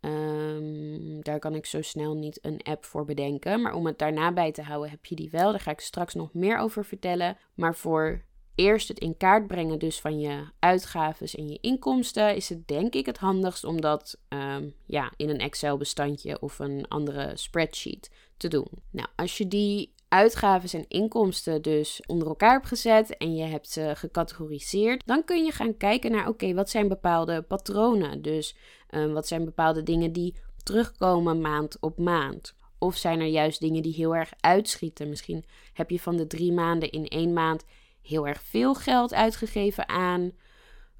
Um, 0.00 1.22
daar 1.22 1.38
kan 1.38 1.54
ik 1.54 1.66
zo 1.66 1.82
snel 1.82 2.14
niet 2.14 2.38
een 2.42 2.60
app 2.62 2.84
voor 2.84 3.04
bedenken. 3.04 3.62
Maar 3.62 3.74
om 3.74 3.86
het 3.86 3.98
daarna 3.98 4.32
bij 4.32 4.52
te 4.52 4.62
houden 4.62 4.90
heb 4.90 5.06
je 5.06 5.14
die 5.14 5.30
wel. 5.30 5.50
Daar 5.50 5.60
ga 5.60 5.70
ik 5.70 5.80
straks 5.80 6.14
nog 6.14 6.34
meer 6.34 6.58
over 6.58 6.84
vertellen. 6.84 7.36
Maar 7.54 7.74
voor 7.74 8.22
eerst 8.54 8.88
het 8.88 8.98
in 8.98 9.16
kaart 9.16 9.46
brengen 9.46 9.78
dus 9.78 10.00
van 10.00 10.20
je 10.20 10.44
uitgaven 10.58 11.26
en 11.32 11.48
je 11.48 11.58
inkomsten... 11.60 12.36
is 12.36 12.48
het 12.48 12.68
denk 12.68 12.94
ik 12.94 13.06
het 13.06 13.18
handigst 13.18 13.64
om 13.64 13.80
dat 13.80 14.18
um, 14.28 14.74
ja, 14.86 15.12
in 15.16 15.28
een 15.28 15.40
Excel 15.40 15.76
bestandje 15.76 16.40
of 16.40 16.58
een 16.58 16.88
andere 16.88 17.32
spreadsheet 17.34 18.10
te 18.36 18.48
doen. 18.48 18.68
Nou, 18.90 19.08
als 19.16 19.38
je 19.38 19.48
die 19.48 19.94
uitgaven 20.08 20.78
en 20.78 20.88
inkomsten 20.88 21.62
dus 21.62 22.02
onder 22.06 22.28
elkaar 22.28 22.52
hebt 22.52 22.66
gezet 22.66 23.16
en 23.16 23.34
je 23.34 23.44
hebt 23.44 23.68
ze 23.68 23.92
gecategoriseerd, 23.94 25.02
dan 25.06 25.24
kun 25.24 25.44
je 25.44 25.50
gaan 25.50 25.76
kijken 25.76 26.10
naar 26.10 26.28
oké, 26.28 26.54
wat 26.54 26.70
zijn 26.70 26.88
bepaalde 26.88 27.42
patronen? 27.42 28.22
Dus 28.22 28.56
um, 28.90 29.12
wat 29.12 29.26
zijn 29.26 29.44
bepaalde 29.44 29.82
dingen 29.82 30.12
die 30.12 30.34
terugkomen 30.62 31.40
maand 31.40 31.76
op 31.80 31.98
maand? 31.98 32.54
Of 32.78 32.96
zijn 32.96 33.20
er 33.20 33.26
juist 33.26 33.60
dingen 33.60 33.82
die 33.82 33.94
heel 33.94 34.16
erg 34.16 34.32
uitschieten? 34.40 35.08
Misschien 35.08 35.44
heb 35.72 35.90
je 35.90 36.00
van 36.00 36.16
de 36.16 36.26
drie 36.26 36.52
maanden 36.52 36.90
in 36.90 37.06
één 37.06 37.32
maand 37.32 37.64
heel 38.02 38.26
erg 38.26 38.42
veel 38.42 38.74
geld 38.74 39.14
uitgegeven 39.14 39.88
aan 39.88 40.32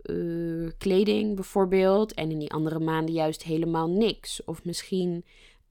uh, 0.02 0.70
kleding 0.78 1.34
bijvoorbeeld. 1.34 2.14
En 2.14 2.30
in 2.30 2.38
die 2.38 2.52
andere 2.52 2.78
maanden 2.78 3.14
juist 3.14 3.42
helemaal 3.42 3.88
niks. 3.88 4.44
Of 4.44 4.64
misschien 4.64 5.24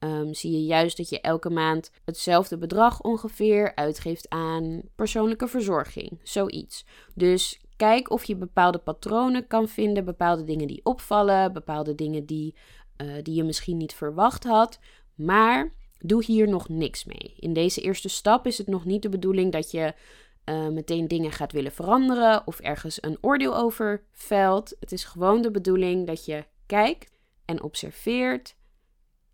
um, 0.05 0.33
zie 0.33 0.51
je 0.51 0.63
juist 0.65 0.97
dat 0.97 1.09
je 1.09 1.21
elke 1.21 1.49
maand 1.49 1.91
hetzelfde 2.05 2.57
bedrag 2.57 3.01
ongeveer 3.01 3.75
uitgeeft 3.75 4.29
aan 4.29 4.81
persoonlijke 4.95 5.47
verzorging. 5.47 6.19
Zoiets. 6.23 6.85
Dus 7.13 7.59
kijk 7.75 8.11
of 8.11 8.23
je 8.23 8.35
bepaalde 8.35 8.77
patronen 8.77 9.47
kan 9.47 9.67
vinden, 9.67 10.05
bepaalde 10.05 10.43
dingen 10.43 10.67
die 10.67 10.81
opvallen, 10.83 11.53
bepaalde 11.53 11.95
dingen 11.95 12.25
die, 12.25 12.55
uh, 13.01 13.13
die 13.21 13.35
je 13.35 13.43
misschien 13.43 13.77
niet 13.77 13.93
verwacht 13.93 14.43
had. 14.43 14.79
Maar 15.15 15.73
doe 15.99 16.23
hier 16.23 16.47
nog 16.47 16.69
niks 16.69 17.05
mee. 17.05 17.33
In 17.39 17.53
deze 17.53 17.81
eerste 17.81 18.09
stap 18.09 18.47
is 18.47 18.57
het 18.57 18.67
nog 18.67 18.85
niet 18.85 19.01
de 19.01 19.09
bedoeling 19.09 19.51
dat 19.51 19.71
je 19.71 19.93
uh, 20.45 20.67
meteen 20.67 21.07
dingen 21.07 21.31
gaat 21.31 21.51
willen 21.51 21.71
veranderen 21.71 22.47
of 22.47 22.59
ergens 22.59 23.03
een 23.03 23.17
oordeel 23.21 23.57
over 23.57 24.03
velt. 24.11 24.75
Het 24.79 24.91
is 24.91 25.03
gewoon 25.03 25.41
de 25.41 25.51
bedoeling 25.51 26.07
dat 26.07 26.25
je 26.25 26.45
kijkt 26.65 27.11
en 27.45 27.63
observeert 27.63 28.55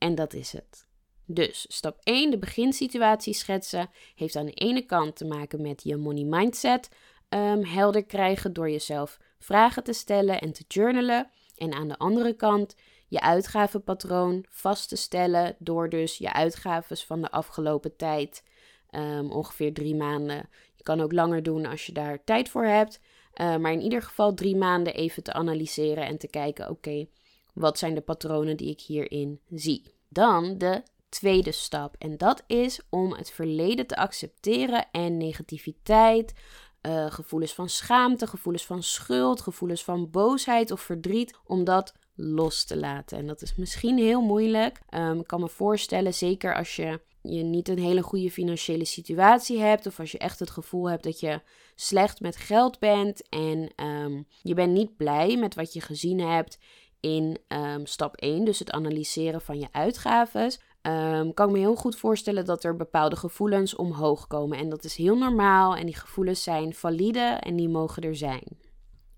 en 0.01 0.15
dat 0.15 0.33
is 0.33 0.51
het. 0.51 0.87
Dus 1.25 1.65
stap 1.69 1.99
1, 2.03 2.31
de 2.31 2.37
beginsituatie 2.37 3.33
schetsen, 3.33 3.89
heeft 4.15 4.35
aan 4.35 4.45
de 4.45 4.53
ene 4.53 4.81
kant 4.81 5.15
te 5.15 5.25
maken 5.25 5.61
met 5.61 5.83
je 5.83 5.97
money 5.97 6.23
mindset 6.23 6.89
um, 7.29 7.63
helder 7.63 8.05
krijgen 8.05 8.53
door 8.53 8.69
jezelf 8.69 9.17
vragen 9.39 9.83
te 9.83 9.93
stellen 9.93 10.41
en 10.41 10.51
te 10.51 10.63
journalen. 10.67 11.29
En 11.57 11.73
aan 11.73 11.87
de 11.87 11.97
andere 11.97 12.33
kant 12.33 12.75
je 13.07 13.21
uitgavenpatroon 13.21 14.45
vast 14.49 14.89
te 14.89 14.95
stellen 14.95 15.55
door 15.59 15.89
dus 15.89 16.17
je 16.17 16.33
uitgaven 16.33 16.97
van 16.97 17.21
de 17.21 17.31
afgelopen 17.31 17.95
tijd, 17.95 18.43
um, 18.91 19.31
ongeveer 19.31 19.73
drie 19.73 19.95
maanden. 19.95 20.49
Je 20.75 20.83
kan 20.83 21.01
ook 21.01 21.11
langer 21.11 21.43
doen 21.43 21.65
als 21.65 21.85
je 21.85 21.91
daar 21.91 22.23
tijd 22.23 22.49
voor 22.49 22.65
hebt. 22.65 22.99
Uh, 23.41 23.57
maar 23.57 23.71
in 23.71 23.81
ieder 23.81 24.01
geval 24.01 24.33
drie 24.33 24.55
maanden 24.55 24.93
even 24.93 25.23
te 25.23 25.33
analyseren 25.33 26.05
en 26.05 26.17
te 26.17 26.27
kijken: 26.27 26.69
oké, 26.69 27.07
wat 27.53 27.77
zijn 27.77 27.95
de 27.95 28.01
patronen 28.01 28.57
die 28.57 28.69
ik 28.69 28.81
hierin 28.81 29.39
zie? 29.49 29.93
Dan 30.09 30.57
de 30.57 30.83
tweede 31.09 31.51
stap. 31.51 31.95
En 31.99 32.17
dat 32.17 32.43
is 32.47 32.79
om 32.89 33.13
het 33.13 33.31
verleden 33.31 33.87
te 33.87 33.95
accepteren 33.95 34.87
en 34.91 35.17
negativiteit, 35.17 36.33
uh, 36.81 37.11
gevoelens 37.11 37.53
van 37.53 37.69
schaamte, 37.69 38.27
gevoelens 38.27 38.65
van 38.65 38.83
schuld, 38.83 39.41
gevoelens 39.41 39.83
van 39.83 40.09
boosheid 40.09 40.71
of 40.71 40.81
verdriet, 40.81 41.37
om 41.45 41.63
dat 41.63 41.93
los 42.15 42.63
te 42.63 42.77
laten. 42.77 43.17
En 43.17 43.27
dat 43.27 43.41
is 43.41 43.55
misschien 43.55 43.97
heel 43.97 44.21
moeilijk. 44.21 44.81
Um, 44.89 45.19
ik 45.19 45.27
kan 45.27 45.39
me 45.39 45.49
voorstellen, 45.49 46.13
zeker 46.13 46.55
als 46.55 46.75
je, 46.75 46.99
je 47.21 47.43
niet 47.43 47.69
een 47.69 47.79
hele 47.79 48.01
goede 48.01 48.31
financiële 48.31 48.85
situatie 48.85 49.59
hebt, 49.59 49.85
of 49.85 49.99
als 49.99 50.11
je 50.11 50.17
echt 50.17 50.39
het 50.39 50.49
gevoel 50.49 50.89
hebt 50.89 51.03
dat 51.03 51.19
je 51.19 51.41
slecht 51.75 52.19
met 52.19 52.35
geld 52.35 52.79
bent 52.79 53.29
en 53.29 53.85
um, 53.85 54.27
je 54.41 54.53
bent 54.53 54.73
niet 54.73 54.97
blij 54.97 55.37
met 55.37 55.55
wat 55.55 55.73
je 55.73 55.81
gezien 55.81 56.19
hebt 56.19 56.57
in 57.01 57.37
um, 57.47 57.85
stap 57.85 58.15
1, 58.15 58.45
dus 58.45 58.59
het 58.59 58.71
analyseren 58.71 59.41
van 59.41 59.59
je 59.59 59.67
uitgaven. 59.71 60.43
Um, 60.81 61.33
kan 61.33 61.47
ik 61.47 61.53
me 61.53 61.59
heel 61.59 61.75
goed 61.75 61.95
voorstellen 61.95 62.45
dat 62.45 62.63
er 62.63 62.75
bepaalde 62.75 63.15
gevoelens 63.15 63.75
omhoog 63.75 64.27
komen. 64.27 64.57
En 64.57 64.69
dat 64.69 64.83
is 64.83 64.95
heel 64.95 65.17
normaal 65.17 65.75
en 65.75 65.85
die 65.85 65.95
gevoelens 65.95 66.43
zijn 66.43 66.73
valide 66.73 67.19
en 67.19 67.55
die 67.55 67.69
mogen 67.69 68.03
er 68.03 68.15
zijn. 68.15 68.43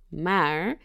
Maar 0.10 0.78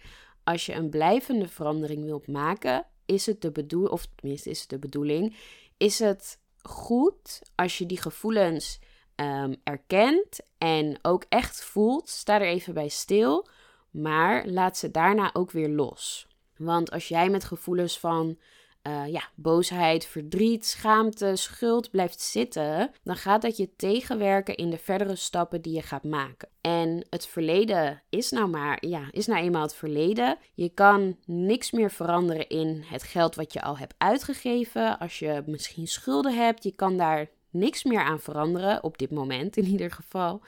als 0.45 0.67
je 0.67 0.75
een 0.75 0.91
blijvende 0.91 1.49
verandering 1.49 2.05
wilt 2.05 2.27
maken, 2.27 2.87
is 3.07 3.27
het 3.27 3.41
de 3.41 3.51
bedoeling, 3.51 3.93
of 3.93 4.07
tenminste 4.15 4.51
is 4.51 4.61
het 4.61 4.71
de 4.71 4.79
bedoeling, 4.79 5.37
is 5.77 5.99
het 5.99 6.39
goed 6.63 7.43
als 7.55 7.79
je 7.79 7.87
die 7.87 8.01
gevoelens 8.01 8.81
um, 9.17 9.57
erkent 9.65 10.41
en 10.59 10.99
ook 11.03 11.25
echt 11.29 11.65
voelt. 11.65 12.09
Sta 12.09 12.35
er 12.35 12.47
even 12.47 12.75
bij 12.75 12.89
stil, 12.89 13.49
maar 13.91 14.47
laat 14.47 14.77
ze 14.77 14.91
daarna 14.91 15.31
ook 15.33 15.51
weer 15.51 15.69
los. 15.69 16.28
Want 16.59 16.91
als 16.91 17.09
jij 17.09 17.29
met 17.29 17.45
gevoelens 17.45 17.99
van 17.99 18.39
uh, 18.83 19.07
ja, 19.07 19.23
boosheid, 19.35 20.07
verdriet, 20.07 20.67
schaamte, 20.67 21.37
schuld 21.37 21.91
blijft 21.91 22.21
zitten, 22.21 22.91
dan 23.03 23.17
gaat 23.17 23.43
dat 23.43 23.57
je 23.57 23.77
tegenwerken 23.77 24.57
in 24.57 24.71
de 24.71 24.79
verdere 24.79 25.17
stappen 25.17 25.63
die 25.63 25.75
je 25.75 25.83
gaat 25.83 26.05
maken. 26.05 26.49
En 26.61 27.07
het 27.11 27.27
verleden 27.27 28.03
is 28.09 28.31
nou 28.31 28.49
maar, 28.49 28.87
ja, 28.87 29.09
is 29.11 29.27
nou 29.27 29.43
eenmaal 29.43 29.63
het 29.63 29.75
verleden. 29.75 30.39
Je 30.55 30.69
kan 30.69 31.17
niks 31.27 31.71
meer 31.71 31.91
veranderen 31.91 32.49
in 32.49 32.85
het 32.87 33.03
geld 33.03 33.35
wat 33.35 33.53
je 33.53 33.63
al 33.63 33.79
hebt 33.79 33.95
uitgegeven. 33.99 34.99
Als 34.99 35.19
je 35.19 35.43
misschien 35.47 35.87
schulden 35.87 36.37
hebt, 36.37 36.63
je 36.63 36.73
kan 36.73 36.97
daar 36.97 37.29
niks 37.51 37.85
meer 37.85 38.01
aan 38.01 38.21
veranderen, 38.21 38.85
op 38.85 38.99
dit 38.99 39.11
moment 39.11 39.57
in 39.57 39.65
ieder 39.65 39.91
geval. 39.91 40.41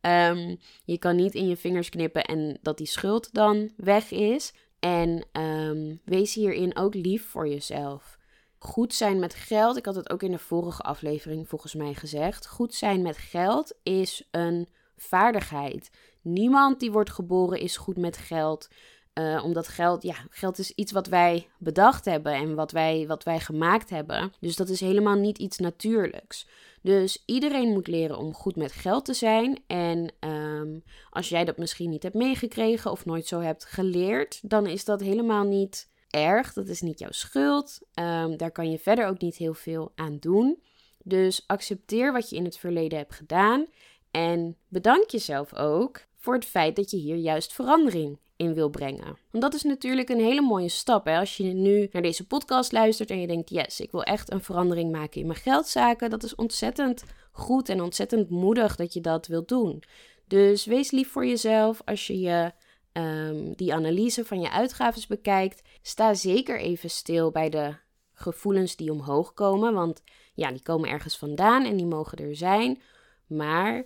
Um, 0.00 0.58
je 0.84 0.98
kan 0.98 1.16
niet 1.16 1.34
in 1.34 1.48
je 1.48 1.56
vingers 1.56 1.88
knippen 1.88 2.24
en 2.24 2.58
dat 2.62 2.78
die 2.78 2.86
schuld 2.86 3.34
dan 3.34 3.70
weg 3.76 4.10
is. 4.10 4.52
En 4.80 5.26
um, 5.32 6.00
wees 6.04 6.34
hierin 6.34 6.76
ook 6.76 6.94
lief 6.94 7.26
voor 7.26 7.48
jezelf. 7.48 8.18
Goed 8.58 8.94
zijn 8.94 9.18
met 9.18 9.34
geld, 9.34 9.76
ik 9.76 9.84
had 9.84 9.94
het 9.94 10.10
ook 10.10 10.22
in 10.22 10.30
de 10.30 10.38
vorige 10.38 10.82
aflevering 10.82 11.48
volgens 11.48 11.74
mij 11.74 11.94
gezegd. 11.94 12.46
Goed 12.46 12.74
zijn 12.74 13.02
met 13.02 13.16
geld 13.16 13.74
is 13.82 14.28
een 14.30 14.68
vaardigheid. 14.96 15.90
Niemand 16.22 16.80
die 16.80 16.92
wordt 16.92 17.10
geboren 17.10 17.60
is 17.60 17.76
goed 17.76 17.96
met 17.96 18.16
geld. 18.16 18.68
Uh, 19.14 19.44
omdat 19.44 19.68
geld, 19.68 20.02
ja, 20.02 20.14
geld 20.30 20.58
is 20.58 20.70
iets 20.70 20.92
wat 20.92 21.06
wij 21.06 21.48
bedacht 21.58 22.04
hebben 22.04 22.32
en 22.32 22.54
wat 22.54 22.70
wij, 22.70 23.04
wat 23.06 23.24
wij 23.24 23.40
gemaakt 23.40 23.90
hebben. 23.90 24.32
Dus 24.40 24.56
dat 24.56 24.68
is 24.68 24.80
helemaal 24.80 25.16
niet 25.16 25.38
iets 25.38 25.58
natuurlijks. 25.58 26.46
Dus 26.82 27.22
iedereen 27.26 27.72
moet 27.72 27.86
leren 27.86 28.18
om 28.18 28.34
goed 28.34 28.56
met 28.56 28.72
geld 28.72 29.04
te 29.04 29.14
zijn. 29.14 29.62
En 29.66 30.12
um, 30.20 30.82
als 31.10 31.28
jij 31.28 31.44
dat 31.44 31.58
misschien 31.58 31.90
niet 31.90 32.02
hebt 32.02 32.14
meegekregen 32.14 32.90
of 32.90 33.04
nooit 33.04 33.26
zo 33.26 33.40
hebt 33.40 33.64
geleerd, 33.64 34.40
dan 34.42 34.66
is 34.66 34.84
dat 34.84 35.00
helemaal 35.00 35.44
niet 35.44 35.90
erg. 36.10 36.52
Dat 36.52 36.68
is 36.68 36.80
niet 36.80 36.98
jouw 36.98 37.12
schuld. 37.12 37.80
Um, 37.94 38.36
daar 38.36 38.52
kan 38.52 38.70
je 38.70 38.78
verder 38.78 39.06
ook 39.06 39.20
niet 39.20 39.36
heel 39.36 39.54
veel 39.54 39.92
aan 39.94 40.18
doen. 40.18 40.62
Dus 41.02 41.44
accepteer 41.46 42.12
wat 42.12 42.30
je 42.30 42.36
in 42.36 42.44
het 42.44 42.58
verleden 42.58 42.98
hebt 42.98 43.14
gedaan. 43.14 43.66
En 44.10 44.56
bedank 44.68 45.10
jezelf 45.10 45.54
ook 45.54 46.00
voor 46.14 46.34
het 46.34 46.44
feit 46.44 46.76
dat 46.76 46.90
je 46.90 46.96
hier 46.96 47.16
juist 47.16 47.52
verandering 47.52 48.18
in 48.38 48.54
wil 48.54 48.68
brengen. 48.68 49.18
Want 49.30 49.42
dat 49.42 49.54
is 49.54 49.62
natuurlijk 49.62 50.08
een 50.08 50.20
hele 50.20 50.40
mooie 50.40 50.68
stap. 50.68 51.04
Hè? 51.04 51.18
Als 51.18 51.36
je 51.36 51.44
nu 51.44 51.88
naar 51.92 52.02
deze 52.02 52.26
podcast 52.26 52.72
luistert 52.72 53.10
en 53.10 53.20
je 53.20 53.26
denkt: 53.26 53.50
yes, 53.50 53.80
ik 53.80 53.90
wil 53.90 54.02
echt 54.02 54.32
een 54.32 54.42
verandering 54.42 54.92
maken 54.92 55.20
in 55.20 55.26
mijn 55.26 55.38
geldzaken. 55.38 56.10
Dat 56.10 56.22
is 56.22 56.34
ontzettend 56.34 57.04
goed 57.32 57.68
en 57.68 57.80
ontzettend 57.80 58.30
moedig 58.30 58.76
dat 58.76 58.92
je 58.92 59.00
dat 59.00 59.26
wilt 59.26 59.48
doen. 59.48 59.82
Dus 60.26 60.64
wees 60.64 60.90
lief 60.90 61.10
voor 61.10 61.26
jezelf 61.26 61.82
als 61.84 62.06
je 62.06 62.20
je. 62.20 62.52
Um, 62.92 63.54
die 63.54 63.74
analyse 63.74 64.24
van 64.24 64.40
je 64.40 64.50
uitgaven 64.50 65.02
bekijkt, 65.08 65.62
sta 65.82 66.14
zeker 66.14 66.60
even 66.60 66.90
stil 66.90 67.30
bij 67.30 67.48
de 67.48 67.74
gevoelens 68.12 68.76
die 68.76 68.92
omhoog 68.92 69.34
komen. 69.34 69.74
Want 69.74 70.02
ja, 70.34 70.50
die 70.50 70.62
komen 70.62 70.88
ergens 70.88 71.18
vandaan 71.18 71.64
en 71.64 71.76
die 71.76 71.86
mogen 71.86 72.18
er 72.18 72.36
zijn. 72.36 72.82
Maar 73.26 73.84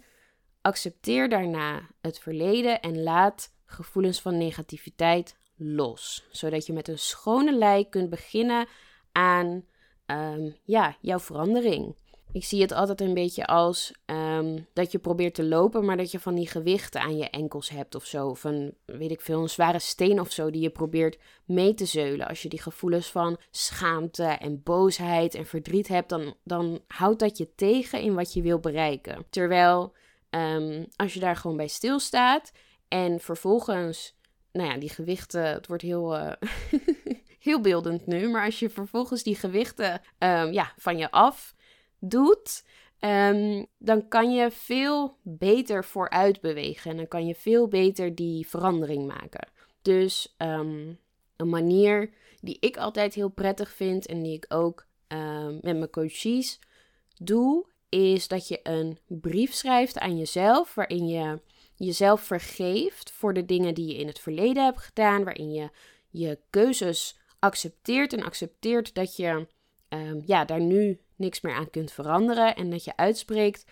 accepteer 0.60 1.28
daarna 1.28 1.80
het 2.00 2.18
verleden 2.18 2.80
en 2.80 3.02
laat 3.02 3.52
gevoelens 3.72 4.20
van 4.20 4.38
negativiteit 4.38 5.36
los. 5.56 6.26
Zodat 6.30 6.66
je 6.66 6.72
met 6.72 6.88
een 6.88 6.98
schone 6.98 7.58
lei 7.58 7.88
kunt 7.88 8.10
beginnen 8.10 8.66
aan 9.12 9.64
ehm, 10.06 10.50
ja, 10.64 10.96
jouw 11.00 11.18
verandering. 11.18 11.94
Ik 12.32 12.44
zie 12.44 12.60
het 12.62 12.72
altijd 12.72 13.00
een 13.00 13.14
beetje 13.14 13.46
als 13.46 13.92
ehm, 14.04 14.58
dat 14.72 14.92
je 14.92 14.98
probeert 14.98 15.34
te 15.34 15.44
lopen, 15.44 15.84
maar 15.84 15.96
dat 15.96 16.10
je 16.10 16.20
van 16.20 16.34
die 16.34 16.48
gewichten 16.48 17.00
aan 17.00 17.16
je 17.16 17.30
enkels 17.30 17.68
hebt 17.68 17.94
of 17.94 18.04
zo. 18.04 18.28
Of 18.28 18.44
een, 18.44 18.76
weet 18.84 19.10
ik 19.10 19.20
veel, 19.20 19.42
een 19.42 19.48
zware 19.48 19.78
steen 19.78 20.20
of 20.20 20.30
zo 20.30 20.50
die 20.50 20.62
je 20.62 20.70
probeert 20.70 21.18
mee 21.44 21.74
te 21.74 21.84
zeulen. 21.84 22.28
Als 22.28 22.42
je 22.42 22.48
die 22.48 22.62
gevoelens 22.62 23.10
van 23.10 23.38
schaamte 23.50 24.24
en 24.24 24.62
boosheid 24.62 25.34
en 25.34 25.46
verdriet 25.46 25.88
hebt, 25.88 26.08
dan, 26.08 26.34
dan 26.44 26.80
houdt 26.86 27.18
dat 27.18 27.38
je 27.38 27.54
tegen 27.54 28.00
in 28.00 28.14
wat 28.14 28.32
je 28.32 28.42
wil 28.42 28.58
bereiken. 28.58 29.26
Terwijl 29.30 29.94
um, 30.30 30.86
als 30.96 31.14
je 31.14 31.20
daar 31.20 31.36
gewoon 31.36 31.56
bij 31.56 31.68
stilstaat 31.68 32.52
en 32.92 33.20
vervolgens, 33.20 34.14
nou 34.52 34.68
ja, 34.68 34.78
die 34.78 34.88
gewichten, 34.88 35.44
het 35.44 35.66
wordt 35.66 35.82
heel, 35.82 36.16
uh, 36.16 36.32
heel 37.46 37.60
beeldend 37.60 38.06
nu, 38.06 38.28
maar 38.28 38.44
als 38.44 38.58
je 38.58 38.70
vervolgens 38.70 39.22
die 39.22 39.34
gewichten 39.34 40.00
um, 40.18 40.52
ja, 40.52 40.72
van 40.76 40.98
je 40.98 41.10
af 41.10 41.54
doet, 41.98 42.64
um, 43.00 43.66
dan 43.78 44.08
kan 44.08 44.32
je 44.32 44.50
veel 44.50 45.16
beter 45.22 45.84
vooruit 45.84 46.40
bewegen 46.40 46.90
en 46.90 46.96
dan 46.96 47.08
kan 47.08 47.26
je 47.26 47.34
veel 47.34 47.68
beter 47.68 48.14
die 48.14 48.48
verandering 48.48 49.06
maken. 49.06 49.48
Dus 49.82 50.34
um, 50.38 50.98
een 51.36 51.48
manier 51.48 52.10
die 52.40 52.56
ik 52.60 52.76
altijd 52.76 53.14
heel 53.14 53.30
prettig 53.30 53.70
vind 53.72 54.06
en 54.06 54.22
die 54.22 54.34
ik 54.34 54.44
ook 54.48 54.86
met 55.60 55.62
mijn 55.62 55.90
coaches 55.90 56.58
doe, 57.18 57.66
is 57.88 58.28
dat 58.28 58.48
je 58.48 58.60
een 58.62 58.98
brief 59.06 59.52
schrijft 59.52 59.98
aan 59.98 60.18
jezelf 60.18 60.74
waarin 60.74 61.06
je 61.06 61.40
jezelf 61.84 62.20
vergeeft 62.20 63.10
voor 63.10 63.34
de 63.34 63.44
dingen 63.44 63.74
die 63.74 63.86
je 63.86 63.98
in 63.98 64.06
het 64.06 64.18
verleden 64.18 64.64
hebt 64.64 64.78
gedaan, 64.78 65.24
waarin 65.24 65.52
je 65.52 65.70
je 66.08 66.38
keuzes 66.50 67.18
accepteert 67.38 68.12
en 68.12 68.22
accepteert 68.22 68.94
dat 68.94 69.16
je 69.16 69.46
um, 69.88 70.22
ja, 70.26 70.44
daar 70.44 70.60
nu 70.60 71.00
niks 71.16 71.40
meer 71.40 71.54
aan 71.54 71.70
kunt 71.70 71.92
veranderen 71.92 72.56
en 72.56 72.70
dat 72.70 72.84
je 72.84 72.96
uitspreekt 72.96 73.64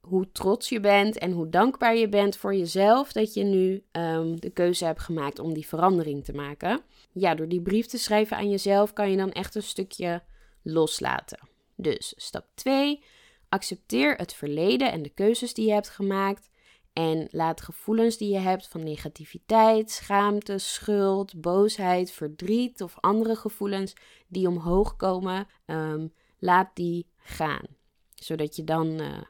hoe 0.00 0.32
trots 0.32 0.68
je 0.68 0.80
bent 0.80 1.18
en 1.18 1.30
hoe 1.30 1.48
dankbaar 1.48 1.96
je 1.96 2.08
bent 2.08 2.36
voor 2.36 2.54
jezelf 2.54 3.12
dat 3.12 3.34
je 3.34 3.42
nu 3.42 3.84
um, 3.92 4.40
de 4.40 4.50
keuze 4.50 4.84
hebt 4.84 5.00
gemaakt 5.00 5.38
om 5.38 5.54
die 5.54 5.66
verandering 5.66 6.24
te 6.24 6.32
maken. 6.32 6.80
Ja, 7.12 7.34
door 7.34 7.48
die 7.48 7.62
brief 7.62 7.86
te 7.86 7.98
schrijven 7.98 8.36
aan 8.36 8.50
jezelf 8.50 8.92
kan 8.92 9.10
je 9.10 9.16
dan 9.16 9.32
echt 9.32 9.54
een 9.54 9.62
stukje 9.62 10.22
loslaten. 10.62 11.38
Dus 11.74 12.14
stap 12.16 12.46
2. 12.54 13.02
Accepteer 13.48 14.16
het 14.16 14.34
verleden 14.34 14.92
en 14.92 15.02
de 15.02 15.08
keuzes 15.08 15.54
die 15.54 15.66
je 15.66 15.72
hebt 15.72 15.88
gemaakt. 15.88 16.50
En 16.96 17.28
laat 17.30 17.60
gevoelens 17.60 18.16
die 18.16 18.32
je 18.32 18.38
hebt 18.38 18.68
van 18.68 18.82
negativiteit, 18.82 19.90
schaamte, 19.90 20.58
schuld, 20.58 21.40
boosheid, 21.40 22.10
verdriet 22.10 22.82
of 22.82 22.94
andere 23.00 23.36
gevoelens 23.36 23.92
die 24.28 24.48
omhoog 24.48 24.96
komen, 24.96 25.48
um, 25.66 26.12
laat 26.38 26.70
die 26.74 27.06
gaan. 27.16 27.66
Zodat 28.14 28.56
je 28.56 28.64
dan 28.64 29.00
uh, 29.00 29.20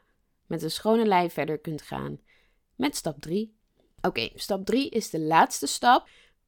met 0.45 0.63
een 0.63 0.71
schone 0.71 1.05
lei 1.05 1.29
verder 1.29 1.59
kunt 1.59 1.81
gaan 1.81 2.19
met 2.75 2.95
stap 2.95 3.21
3. 3.21 3.55
Oké, 4.01 4.29
stap 4.35 4.65
3 4.65 4.89
is 4.89 5.09
de 5.09 5.19
laatste 5.19 5.67
stap. 5.67 6.07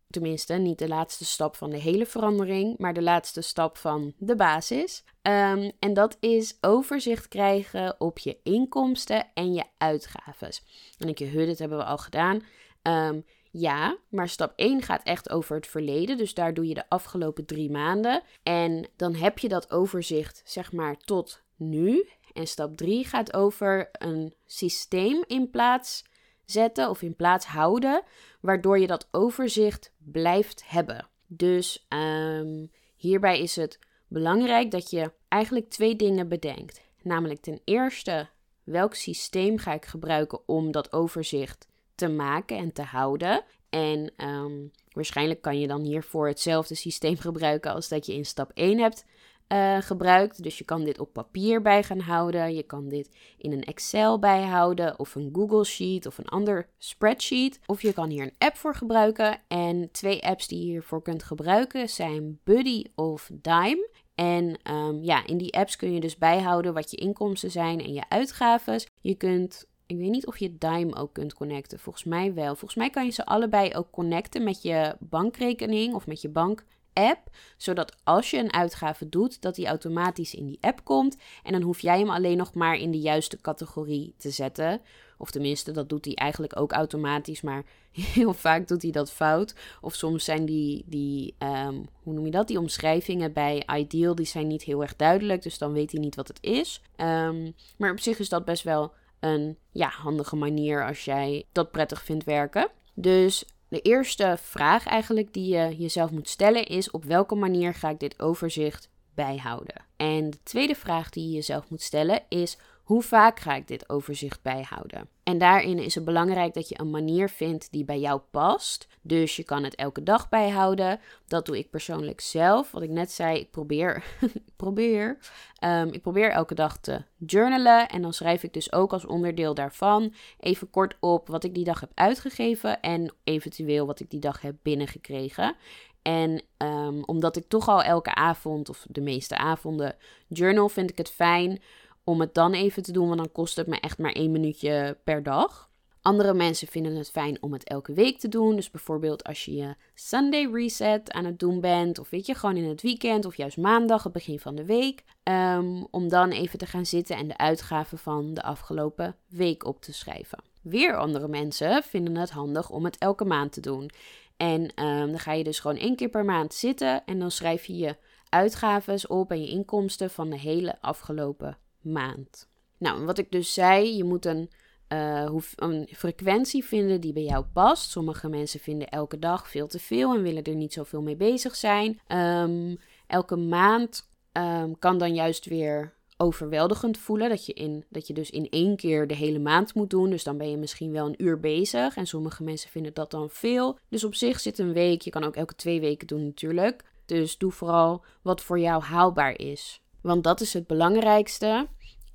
Tenminste, 0.10 0.54
niet 0.54 0.80
de 0.80 0.88
laatste 0.88 1.25
stap 1.25 1.56
van 1.56 1.70
de 1.70 1.78
hele 1.78 2.06
verandering, 2.06 2.78
maar 2.78 2.94
de 2.94 3.01
laatste 3.01 3.42
stap 3.42 3.78
van 3.78 4.13
de 4.18 4.36
basis. 4.36 5.04
Um, 5.22 5.72
en 5.80 5.94
dat 5.94 6.18
is 6.20 6.58
overzicht 6.62 7.28
krijgen 7.28 7.96
op 8.00 8.20
je 8.20 8.38
inkomsten 8.44 9.28
en 9.34 9.54
je 9.54 9.63
uitgaven. 9.78 10.50
En 10.98 11.08
ik 11.08 11.20
je, 11.20 11.25
huh, 11.25 11.46
dit 11.46 11.60
hebben 11.60 11.78
we 11.78 11.84
al 11.84 11.98
gedaan. 11.98 12.42
Um, 12.84 13.25
ja, 13.51 13.98
maar 14.10 14.30
stap 14.30 14.54
1 14.56 14.82
gaat 14.82 15.04
echt 15.04 15.30
over 15.30 15.56
het 15.56 15.68
verleden. 15.68 16.18
Dus 16.18 16.34
daar 16.34 16.54
doe 16.54 16.68
je 16.68 16.74
de 16.74 16.89
afgelopen 16.89 17.46
drie 17.46 17.72
maanden. 17.72 18.22
En 18.44 18.88
dan 18.96 19.16
heb 19.16 19.39
je 19.39 19.48
dat 19.48 19.72
overzicht, 19.72 20.42
zeg 20.46 20.72
maar, 20.72 20.98
tot 20.98 21.42
nu. 21.56 22.10
En 22.34 22.48
stap 22.48 22.78
3 22.78 23.06
gaat 23.06 23.34
over 23.34 23.89
een 23.92 24.34
systeem 24.46 25.24
in 25.28 25.50
plaats 25.50 26.04
zetten 26.51 26.89
of 26.89 27.01
in 27.01 27.16
plaats 27.16 27.46
houden, 27.46 28.04
waardoor 28.42 28.80
je 28.80 28.88
dat 28.88 29.08
overzicht 29.12 29.92
blijft 30.12 30.63
hebben. 30.66 31.08
Dus 31.28 31.86
um, 31.89 32.72
hierbij 32.96 33.39
is 33.39 33.56
het 33.56 33.80
belangrijk 34.08 34.72
dat 34.72 34.89
je 34.89 35.12
eigenlijk 35.28 35.70
twee 35.70 35.96
dingen 35.96 36.28
bedenkt. 36.28 36.82
Namelijk 37.01 37.42
ten 37.42 37.62
eerste, 37.63 38.30
welk 38.63 38.96
systeem 38.96 39.58
ga 39.58 39.74
ik 39.74 39.86
gebruiken 39.86 40.48
om 40.48 40.72
dat 40.72 40.94
overzicht 40.94 41.68
te 41.96 42.08
maken 42.08 42.58
en 42.58 42.74
te 42.74 42.82
houden? 42.82 43.44
En 43.70 44.12
ehm, 44.18 44.68
waarschijnlijk 44.92 45.42
kan 45.42 45.60
je 45.60 45.68
dan 45.68 45.82
hiervoor 45.82 46.28
hetzelfde 46.28 46.75
systeem 46.75 47.18
gebruiken 47.28 47.74
als 47.74 47.88
dat 47.88 48.06
je 48.06 48.13
in 48.13 48.25
stap 48.25 48.51
1 48.54 48.80
hebt 48.80 49.06
uh, 49.53 49.77
gebruikt. 49.82 50.44
Dus 50.44 50.58
je 50.58 50.63
kan 50.63 50.84
dit 50.84 51.00
op 51.00 51.13
papier 51.13 51.62
bij 51.62 51.84
gaan 51.84 52.00
houden. 52.00 52.56
Je 52.56 52.63
kan 52.63 52.89
dit 52.89 53.15
in 53.38 53.51
een 53.51 53.63
Excel 53.63 54.20
bijhouden 54.20 55.00
of 55.00 55.15
een 55.15 55.29
Google 55.34 55.63
Sheet 55.63 56.06
of 56.06 56.18
een 56.18 56.27
ander 56.27 56.70
spreadsheet. 56.77 57.60
Of 57.65 57.82
je 57.82 57.94
kan 57.94 58.10
hier 58.10 58.24
een 58.24 58.36
app 58.38 58.56
voor 58.56 58.75
gebruiken. 58.75 59.41
En 59.48 59.89
twee 59.91 60.24
apps 60.24 60.48
die 60.48 60.60
je 60.60 60.65
hiervoor 60.65 61.01
kunt 61.01 61.24
gebruiken 61.24 61.89
zijn 61.89 62.39
Buddy 62.44 62.84
of 62.96 63.29
Dime. 63.34 63.89
En 64.15 64.60
um, 64.72 65.03
ja, 65.03 65.25
in 65.25 65.38
die 65.38 65.53
apps 65.53 65.75
kun 65.75 65.94
je 65.94 66.00
dus 66.00 66.18
bijhouden 66.18 66.74
wat 66.74 66.91
je 66.91 66.98
inkomsten 66.98 67.51
zijn 67.51 67.79
en 67.79 67.94
je 67.94 68.10
uitgaven. 68.10 68.84
Je 69.01 69.15
kunt 69.15 69.68
ik 69.89 69.98
weet 69.98 70.10
niet 70.10 70.27
of 70.27 70.38
je 70.38 70.58
Dime 70.58 70.96
ook 70.96 71.13
kunt 71.13 71.34
connecten. 71.34 71.79
Volgens 71.79 72.03
mij 72.03 72.34
wel. 72.34 72.56
Volgens 72.56 72.75
mij 72.75 72.89
kan 72.89 73.06
je 73.06 73.12
ze 73.12 73.25
allebei 73.25 73.74
ook 73.74 73.91
connecten 73.91 74.44
met 74.44 74.62
je 74.62 74.96
bankrekening 75.00 75.94
of 75.94 76.08
met 76.08 76.22
je 76.22 76.29
bank 76.29 76.65
app, 76.93 77.29
zodat 77.58 77.96
als 78.03 78.29
je 78.29 78.38
een 78.38 78.53
uitgave 78.53 79.10
doet, 79.10 79.41
dat 79.41 79.55
die 79.55 79.67
automatisch 79.67 80.34
in 80.34 80.46
die 80.46 80.58
app 80.62 80.84
komt 80.84 81.17
en 81.43 81.51
dan 81.51 81.62
hoef 81.62 81.79
jij 81.79 82.00
hem 82.00 82.10
alleen 82.10 82.38
nog 82.38 82.53
maar 82.53 82.75
in 82.75 82.91
de 82.91 83.00
juiste 83.00 83.41
categorie 83.41 84.13
te 84.17 84.29
zetten. 84.29 84.81
Of 85.17 85.31
tenminste, 85.31 85.72
dat 85.72 85.89
doet 85.89 86.05
hij 86.05 86.13
eigenlijk 86.13 86.60
ook 86.60 86.72
automatisch, 86.72 87.41
maar 87.41 87.63
heel 87.91 88.34
vaak 88.34 88.67
doet 88.67 88.81
hij 88.81 88.91
dat 88.91 89.12
fout. 89.12 89.55
Of 89.81 89.96
soms 89.96 90.24
zijn 90.24 90.46
die, 90.46 90.84
die 90.86 91.36
um, 91.39 91.88
hoe 92.03 92.13
noem 92.13 92.25
je 92.25 92.31
dat, 92.31 92.48
die 92.48 92.60
omschrijvingen 92.60 93.34
bij 93.34 93.63
Ideal, 93.75 94.15
die 94.15 94.25
zijn 94.25 94.48
niet 94.48 94.63
heel 94.63 94.81
erg 94.81 94.96
duidelijk, 94.96 95.41
dus 95.41 95.58
dan 95.58 95.74
weet 95.74 95.91
hij 95.91 96.01
niet 96.01 96.15
wat 96.15 96.27
het 96.27 96.38
is. 96.41 96.81
Um, 96.98 97.55
maar 97.77 97.91
op 97.91 98.00
zich 98.00 98.19
is 98.19 98.29
dat 98.29 98.46
best 98.46 98.63
wel 98.63 98.93
een 99.19 99.58
ja, 99.72 99.89
handige 99.89 100.36
manier 100.36 100.86
als 100.86 101.05
jij 101.05 101.46
dat 101.51 101.72
prettig 101.72 102.03
vindt 102.03 102.24
werken. 102.24 102.69
Dus 102.93 103.46
de 103.70 103.82
eerste 103.82 104.38
vraag 104.42 104.86
eigenlijk 104.86 105.34
die 105.34 105.56
je 105.56 105.76
jezelf 105.78 106.12
moet 106.12 106.30
stellen 106.30 106.66
is: 106.66 106.92
op 106.92 107.04
welke 107.04 107.36
manier 107.36 107.74
ga 107.74 107.90
ik 107.90 108.00
dit 108.00 108.20
overzicht 108.22 108.90
bijhouden? 109.14 109.86
En 109.98 110.30
de 110.30 110.44
tweede 110.44 110.76
vraag 110.76 111.10
die 111.10 111.28
je 111.28 111.34
jezelf 111.36 111.70
moet 111.70 111.82
stellen 111.82 112.22
is: 112.30 112.58
hoe 112.89 113.01
vaak 113.01 113.39
ga 113.39 113.55
ik 113.55 113.67
dit 113.67 113.89
overzicht 113.89 114.41
bijhouden? 114.41 115.10
En 115.24 115.38
daarin 115.38 115.79
is 115.79 115.96
het 115.96 116.05
belangrijk 116.05 116.53
dat 116.53 116.69
je 116.69 116.79
een 116.79 116.89
manier 116.89 117.29
vindt 117.29 117.72
die 117.72 117.86
bij 117.86 118.00
jou 118.00 118.22
past. 118.31 118.88
Dus 119.01 119.36
je 119.36 119.43
kan 119.43 119.63
het 119.63 119.75
elke 119.75 120.03
dag 120.03 120.29
bijhouden. 120.29 121.00
Dat 121.27 121.46
doe 121.46 121.58
ik 121.58 121.69
persoonlijk 121.69 122.22
zelf. 122.22 122.72
Wat 122.72 122.81
ik 122.81 122.89
net 122.89 123.12
zei, 123.12 123.39
ik 123.39 123.51
probeer, 123.51 124.03
ik 124.22 124.55
probeer, 124.55 125.17
um, 125.63 125.93
ik 125.93 126.01
probeer 126.01 126.31
elke 126.31 126.55
dag 126.55 126.77
te 126.77 127.03
journalen. 127.17 127.89
En 127.89 128.01
dan 128.01 128.13
schrijf 128.13 128.43
ik 128.43 128.53
dus 128.53 128.74
ook 128.74 128.93
als 128.93 129.05
onderdeel 129.05 129.53
daarvan 129.53 130.13
even 130.39 130.69
kort 130.69 130.96
op 131.00 131.27
wat 131.27 131.43
ik 131.43 131.53
die 131.53 131.63
dag 131.63 131.79
heb 131.79 131.91
uitgegeven 131.93 132.81
en 132.81 133.13
eventueel 133.24 133.86
wat 133.86 134.00
ik 134.00 134.10
die 134.10 134.19
dag 134.19 134.41
heb 134.41 134.55
binnengekregen. 134.62 135.55
En 136.01 136.41
um, 136.58 137.03
omdat 137.03 137.36
ik 137.36 137.48
toch 137.48 137.67
al 137.67 137.84
elke 137.84 138.15
avond, 138.15 138.69
of 138.69 138.86
de 138.89 139.01
meeste 139.01 139.38
avonden, 139.38 139.96
journal, 140.27 140.69
vind 140.69 140.89
ik 140.89 140.98
het 140.98 141.10
fijn 141.10 141.62
om 142.10 142.20
het 142.20 142.34
dan 142.34 142.54
even 142.54 142.84
te 142.84 142.92
doen, 142.92 143.08
want 143.08 143.20
dan 143.20 143.32
kost 143.32 143.56
het 143.56 143.68
me 143.68 143.80
echt 143.80 143.98
maar 143.98 144.12
één 144.12 144.32
minuutje 144.32 144.98
per 145.04 145.24
dag. 145.24 145.70
Andere 146.01 146.34
mensen 146.34 146.68
vinden 146.68 146.96
het 146.96 147.12
fijn 147.12 147.42
om 147.42 147.54
het 147.54 147.63
elke 147.63 147.94
week 147.94 148.20
te 148.20 148.28
doen. 148.28 148.56
Dus 148.56 148.72
bijvoorbeeld 148.72 149.24
als 149.24 149.46
je 149.46 149.56
je 149.56 149.75
Sunday 149.94 150.50
reset 150.51 151.12
aan 151.12 151.25
het 151.25 151.39
doen 151.39 151.62
bent, 151.62 152.00
of 152.00 152.10
weet 152.10 152.25
je, 152.25 152.34
gewoon 152.34 152.56
in 152.56 152.70
het 152.70 152.82
weekend 152.82 153.25
of 153.25 153.36
juist 153.36 153.58
maandag, 153.58 154.04
het 154.04 154.13
begin 154.13 154.39
van 154.39 154.56
de 154.56 154.66
week. 154.66 155.04
Um, 155.24 155.88
om 155.92 156.08
dan 156.08 156.30
even 156.30 156.60
te 156.60 156.66
gaan 156.66 156.86
zitten 156.86 157.16
en 157.16 157.28
de 157.28 157.38
uitgaven 157.38 157.98
van 157.98 158.34
de 158.34 158.44
afgelopen 158.44 159.16
week 159.28 159.66
op 159.66 159.82
te 159.82 159.94
schrijven. 159.94 160.44
Weer 160.62 160.98
andere 160.98 161.28
mensen 161.28 161.84
vinden 161.84 162.15
het 162.15 162.30
handig 162.30 162.69
om 162.69 162.86
het 162.86 162.98
elke 162.98 163.26
maand 163.26 163.52
te 163.52 163.62
doen. 163.62 163.89
En 164.38 164.62
um, 164.62 165.08
dan 165.10 165.19
ga 165.19 165.34
je 165.34 165.43
dus 165.43 165.60
gewoon 165.60 165.78
één 165.78 165.95
keer 165.95 166.10
per 166.10 166.26
maand 166.26 166.54
zitten 166.54 167.06
en 167.06 167.19
dan 167.19 167.32
schrijf 167.32 167.65
je 167.65 167.78
je 167.78 167.95
uitgaven 168.30 169.10
op 169.10 169.32
en 169.32 169.41
je 169.41 169.50
inkomsten 169.50 170.10
van 170.10 170.30
de 170.30 170.39
hele 170.39 170.82
afgelopen 170.82 171.58
maand. 171.91 172.47
Nou, 172.78 173.06
wat 173.06 173.17
ik 173.17 173.32
dus 173.32 173.54
zei, 173.54 173.97
je 173.97 174.04
moet 174.04 174.25
een, 174.25 174.49
uh, 174.89 175.34
een 175.56 175.88
frequentie 175.91 176.65
vinden 176.65 177.02
die 177.02 177.13
bij 177.13 177.23
jou 177.23 177.45
past. 177.54 177.91
Sommige 177.91 178.30
mensen 178.30 178.60
vinden 178.60 178.89
elke 178.89 179.19
dag 179.19 179.49
veel 179.49 179.67
te 179.67 179.80
veel 179.80 180.15
en 180.15 180.21
willen 180.21 180.43
er 180.43 180.56
niet 180.56 180.73
zoveel 180.73 181.02
mee 181.02 181.15
bezig 181.15 181.56
zijn. 181.56 181.99
Um, 182.08 182.78
elke 183.08 183.36
maand 183.36 184.10
um, 184.34 184.80
kan 184.80 184.97
dan 184.97 185.13
juist 185.13 185.45
weer 185.45 185.97
overweldigend 186.17 186.97
voelen. 186.97 187.30
Dat 187.30 187.45
je, 187.45 187.54
in, 187.54 187.86
dat 187.89 188.08
je 188.08 188.13
dus 188.13 188.30
in 188.30 188.49
één 188.49 188.75
keer 188.75 189.08
de 189.08 189.15
hele 189.15 189.39
maand 189.39 189.73
moet 189.73 189.89
doen. 189.89 190.10
Dus 190.10 190.23
dan 190.23 190.38
ben 190.38 190.49
je 190.49 190.58
misschien 190.58 190.91
wel 190.91 191.06
een 191.06 191.23
uur 191.23 191.39
bezig. 191.39 191.95
En 191.95 192.08
sommige 192.08 192.43
mensen 192.43 192.69
vinden 192.69 192.93
dat 192.93 193.12
dan 193.12 193.30
veel. 193.30 193.78
Dus 193.89 194.04
op 194.04 194.15
zich 194.15 194.39
zit 194.39 194.60
een 194.60 194.73
week. 194.73 195.02
Je 195.02 195.10
kan 195.10 195.23
ook 195.23 195.36
elke 195.36 195.56
twee 195.56 195.80
weken 195.80 196.08
doen 196.08 196.25
natuurlijk. 196.25 196.84
Dus 197.06 197.38
doe 197.38 197.52
vooral 197.52 198.04
wat 198.21 198.41
voor 198.41 198.60
jou 198.60 198.84
haalbaar 198.84 199.39
is. 199.39 199.82
Want 200.02 200.23
dat 200.23 200.41
is 200.41 200.54
het 200.54 200.67
belangrijkste 200.67 201.67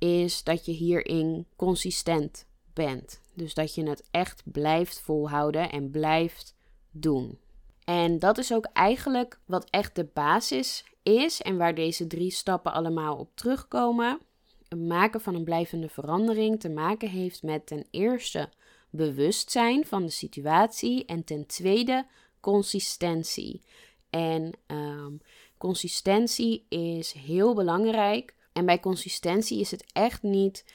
is 0.05 0.43
dat 0.43 0.65
je 0.65 0.71
hierin 0.71 1.45
consistent 1.55 2.45
bent. 2.73 3.21
Dus 3.33 3.53
dat 3.53 3.75
je 3.75 3.89
het 3.89 4.07
echt 4.11 4.41
blijft 4.45 4.99
volhouden 4.99 5.71
en 5.71 5.91
blijft 5.91 6.55
doen. 6.91 7.39
En 7.83 8.19
dat 8.19 8.37
is 8.37 8.53
ook 8.53 8.65
eigenlijk 8.73 9.39
wat 9.45 9.69
echt 9.69 9.95
de 9.95 10.07
basis 10.13 10.85
is 11.03 11.41
en 11.41 11.57
waar 11.57 11.75
deze 11.75 12.07
drie 12.07 12.31
stappen 12.31 12.73
allemaal 12.73 13.15
op 13.15 13.29
terugkomen. 13.33 14.19
Het 14.67 14.79
maken 14.79 15.21
van 15.21 15.35
een 15.35 15.43
blijvende 15.43 15.89
verandering 15.89 16.59
te 16.59 16.69
maken 16.69 17.09
heeft 17.09 17.43
met 17.43 17.65
ten 17.65 17.85
eerste 17.91 18.49
bewustzijn 18.89 19.85
van 19.85 20.03
de 20.03 20.11
situatie 20.11 21.05
en 21.05 21.23
ten 21.23 21.45
tweede 21.45 22.05
consistentie. 22.39 23.61
En 24.09 24.51
um, 24.67 25.21
consistentie 25.57 26.65
is 26.69 27.11
heel 27.11 27.53
belangrijk 27.53 28.35
en 28.55 28.65
bij 28.65 28.79
consistentie 28.79 29.59
is 29.59 29.71
het 29.71 29.85
echt 29.93 30.23
niet 30.23 30.65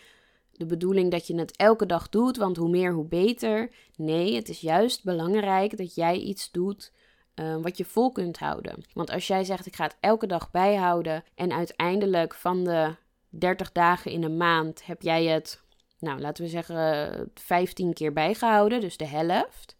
de 0.52 0.66
bedoeling 0.66 1.10
dat 1.10 1.26
je 1.26 1.38
het 1.38 1.56
elke 1.56 1.86
dag 1.86 2.08
doet, 2.08 2.36
want 2.36 2.56
hoe 2.56 2.68
meer, 2.68 2.92
hoe 2.92 3.06
beter. 3.06 3.70
Nee, 3.96 4.34
het 4.34 4.48
is 4.48 4.60
juist 4.60 5.04
belangrijk 5.04 5.76
dat 5.76 5.94
jij 5.94 6.18
iets 6.18 6.50
doet 6.50 6.92
uh, 7.34 7.56
wat 7.56 7.76
je 7.76 7.84
vol 7.84 8.12
kunt 8.12 8.38
houden. 8.38 8.84
Want 8.92 9.10
als 9.10 9.26
jij 9.26 9.44
zegt, 9.44 9.66
ik 9.66 9.76
ga 9.76 9.84
het 9.84 9.96
elke 10.00 10.26
dag 10.26 10.50
bijhouden 10.50 11.24
en 11.34 11.52
uiteindelijk 11.52 12.34
van 12.34 12.64
de 12.64 12.94
30 13.28 13.72
dagen 13.72 14.10
in 14.10 14.22
een 14.22 14.36
maand 14.36 14.86
heb 14.86 15.02
jij 15.02 15.24
het, 15.24 15.62
nou 15.98 16.20
laten 16.20 16.44
we 16.44 16.50
zeggen, 16.50 17.30
15 17.34 17.92
keer 17.92 18.12
bijgehouden, 18.12 18.80
dus 18.80 18.96
de 18.96 19.06
helft. 19.06 19.76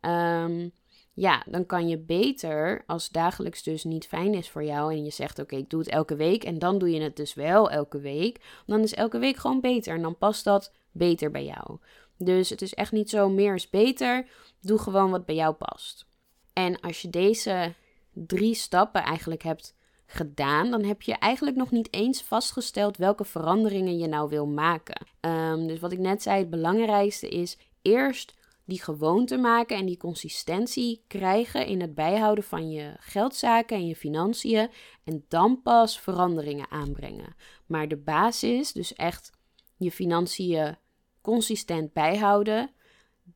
Um, 0.00 0.72
ja, 1.16 1.42
dan 1.46 1.66
kan 1.66 1.88
je 1.88 1.98
beter, 1.98 2.82
als 2.86 3.08
dagelijks 3.08 3.62
dus 3.62 3.84
niet 3.84 4.06
fijn 4.06 4.34
is 4.34 4.50
voor 4.50 4.64
jou 4.64 4.92
en 4.92 5.04
je 5.04 5.10
zegt 5.10 5.38
oké, 5.38 5.56
ik 5.56 5.70
doe 5.70 5.80
het 5.80 5.88
elke 5.88 6.16
week 6.16 6.44
en 6.44 6.58
dan 6.58 6.78
doe 6.78 6.90
je 6.90 7.00
het 7.00 7.16
dus 7.16 7.34
wel 7.34 7.70
elke 7.70 8.00
week, 8.00 8.40
dan 8.66 8.80
is 8.80 8.94
elke 8.94 9.18
week 9.18 9.36
gewoon 9.36 9.60
beter 9.60 9.94
en 9.94 10.02
dan 10.02 10.18
past 10.18 10.44
dat 10.44 10.72
beter 10.92 11.30
bij 11.30 11.44
jou. 11.44 11.78
Dus 12.16 12.50
het 12.50 12.62
is 12.62 12.74
echt 12.74 12.92
niet 12.92 13.10
zo 13.10 13.28
meer 13.28 13.54
is 13.54 13.70
beter, 13.70 14.26
doe 14.60 14.78
gewoon 14.78 15.10
wat 15.10 15.26
bij 15.26 15.34
jou 15.34 15.54
past. 15.54 16.06
En 16.52 16.80
als 16.80 17.02
je 17.02 17.10
deze 17.10 17.74
drie 18.12 18.54
stappen 18.54 19.02
eigenlijk 19.02 19.42
hebt 19.42 19.74
gedaan, 20.06 20.70
dan 20.70 20.84
heb 20.84 21.02
je 21.02 21.14
eigenlijk 21.14 21.56
nog 21.56 21.70
niet 21.70 21.88
eens 21.92 22.22
vastgesteld 22.22 22.96
welke 22.96 23.24
veranderingen 23.24 23.98
je 23.98 24.06
nou 24.06 24.28
wil 24.28 24.46
maken. 24.46 25.06
Um, 25.20 25.66
dus 25.66 25.78
wat 25.78 25.92
ik 25.92 25.98
net 25.98 26.22
zei, 26.22 26.38
het 26.38 26.50
belangrijkste 26.50 27.28
is 27.28 27.58
eerst 27.82 28.35
die 28.66 28.82
gewoonte 28.82 29.36
maken 29.36 29.76
en 29.76 29.86
die 29.86 29.96
consistentie 29.96 31.04
krijgen 31.06 31.66
in 31.66 31.80
het 31.80 31.94
bijhouden 31.94 32.44
van 32.44 32.70
je 32.70 32.94
geldzaken 32.98 33.76
en 33.76 33.86
je 33.86 33.96
financiën 33.96 34.70
en 35.04 35.24
dan 35.28 35.62
pas 35.62 36.00
veranderingen 36.00 36.70
aanbrengen. 36.70 37.36
Maar 37.66 37.88
de 37.88 37.96
basis, 37.96 38.72
dus 38.72 38.94
echt 38.94 39.30
je 39.76 39.90
financiën 39.90 40.76
consistent 41.20 41.92
bijhouden, 41.92 42.70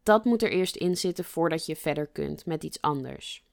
dat 0.03 0.25
moet 0.25 0.43
er 0.43 0.51
eerst 0.51 0.77
in 0.77 0.97
zitten 0.97 1.25
voordat 1.25 1.67
je 1.67 1.77
verder 1.77 2.07
kunt 2.07 2.47
met 2.47 2.65
iets 2.65 2.81
anders. 2.81 3.45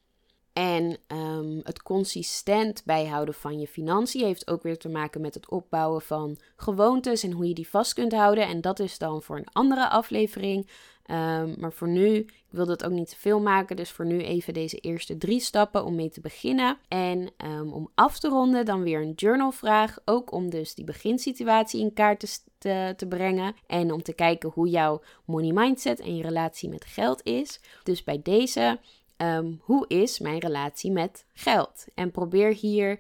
En 0.57 0.97
um, 1.07 1.59
het 1.63 1.83
consistent 1.83 2.83
bijhouden 2.85 3.33
van 3.33 3.59
je 3.59 3.67
financiën 3.67 4.25
heeft 4.25 4.47
ook 4.47 4.63
weer 4.63 4.77
te 4.77 4.89
maken 4.89 5.21
met 5.21 5.33
het 5.33 5.49
opbouwen 5.49 6.01
van 6.01 6.39
gewoontes 6.55 7.23
en 7.23 7.31
hoe 7.31 7.47
je 7.47 7.53
die 7.53 7.69
vast 7.69 7.93
kunt 7.93 8.11
houden. 8.11 8.47
En 8.47 8.61
dat 8.61 8.79
is 8.79 8.97
dan 8.97 9.21
voor 9.21 9.37
een 9.37 9.51
andere 9.51 9.89
aflevering. 9.89 10.69
Um, 11.11 11.55
maar 11.59 11.73
voor 11.73 11.87
nu, 11.87 12.15
ik 12.15 12.43
wil 12.49 12.65
dat 12.65 12.83
ook 12.83 12.91
niet 12.91 13.09
te 13.09 13.15
veel 13.17 13.39
maken, 13.39 13.75
dus 13.75 13.91
voor 13.91 14.05
nu 14.05 14.21
even 14.21 14.53
deze 14.53 14.77
eerste 14.77 15.17
drie 15.17 15.39
stappen 15.39 15.85
om 15.85 15.95
mee 15.95 16.09
te 16.09 16.21
beginnen. 16.21 16.77
En 16.87 17.31
um, 17.45 17.73
om 17.73 17.89
af 17.95 18.19
te 18.19 18.27
ronden, 18.27 18.65
dan 18.65 18.83
weer 18.83 19.01
een 19.01 19.13
journalvraag, 19.15 19.97
ook 20.05 20.31
om 20.31 20.49
dus 20.49 20.75
die 20.75 20.85
beginsituatie 20.85 21.81
in 21.81 21.93
kaart 21.93 22.41
te, 22.57 22.93
te, 22.97 23.07
brengen 23.07 23.55
en 23.67 23.91
om 23.91 24.03
te 24.03 24.13
kijken 24.13 24.49
hoe 24.49 24.69
jouw 24.69 25.01
money 25.25 25.51
mindset 25.51 25.99
en 25.99 26.15
je 26.15 26.23
relatie 26.23 26.69
met 26.69 26.85
geld 26.85 27.23
is. 27.23 27.59
Dus 27.83 28.03
bij 28.03 28.19
deze 28.23 28.79
um, 29.17 29.61
hoe 29.63 29.85
is 29.87 30.19
mijn 30.19 30.39
relatie 30.39 30.91
met 30.91 31.25
geld? 31.33 31.85
En 31.93 32.11
probeer 32.11 32.53
hier 32.53 32.99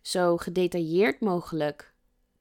zo 0.00 0.36
gedetailleerd 0.36 1.20
mogelijk 1.20 1.92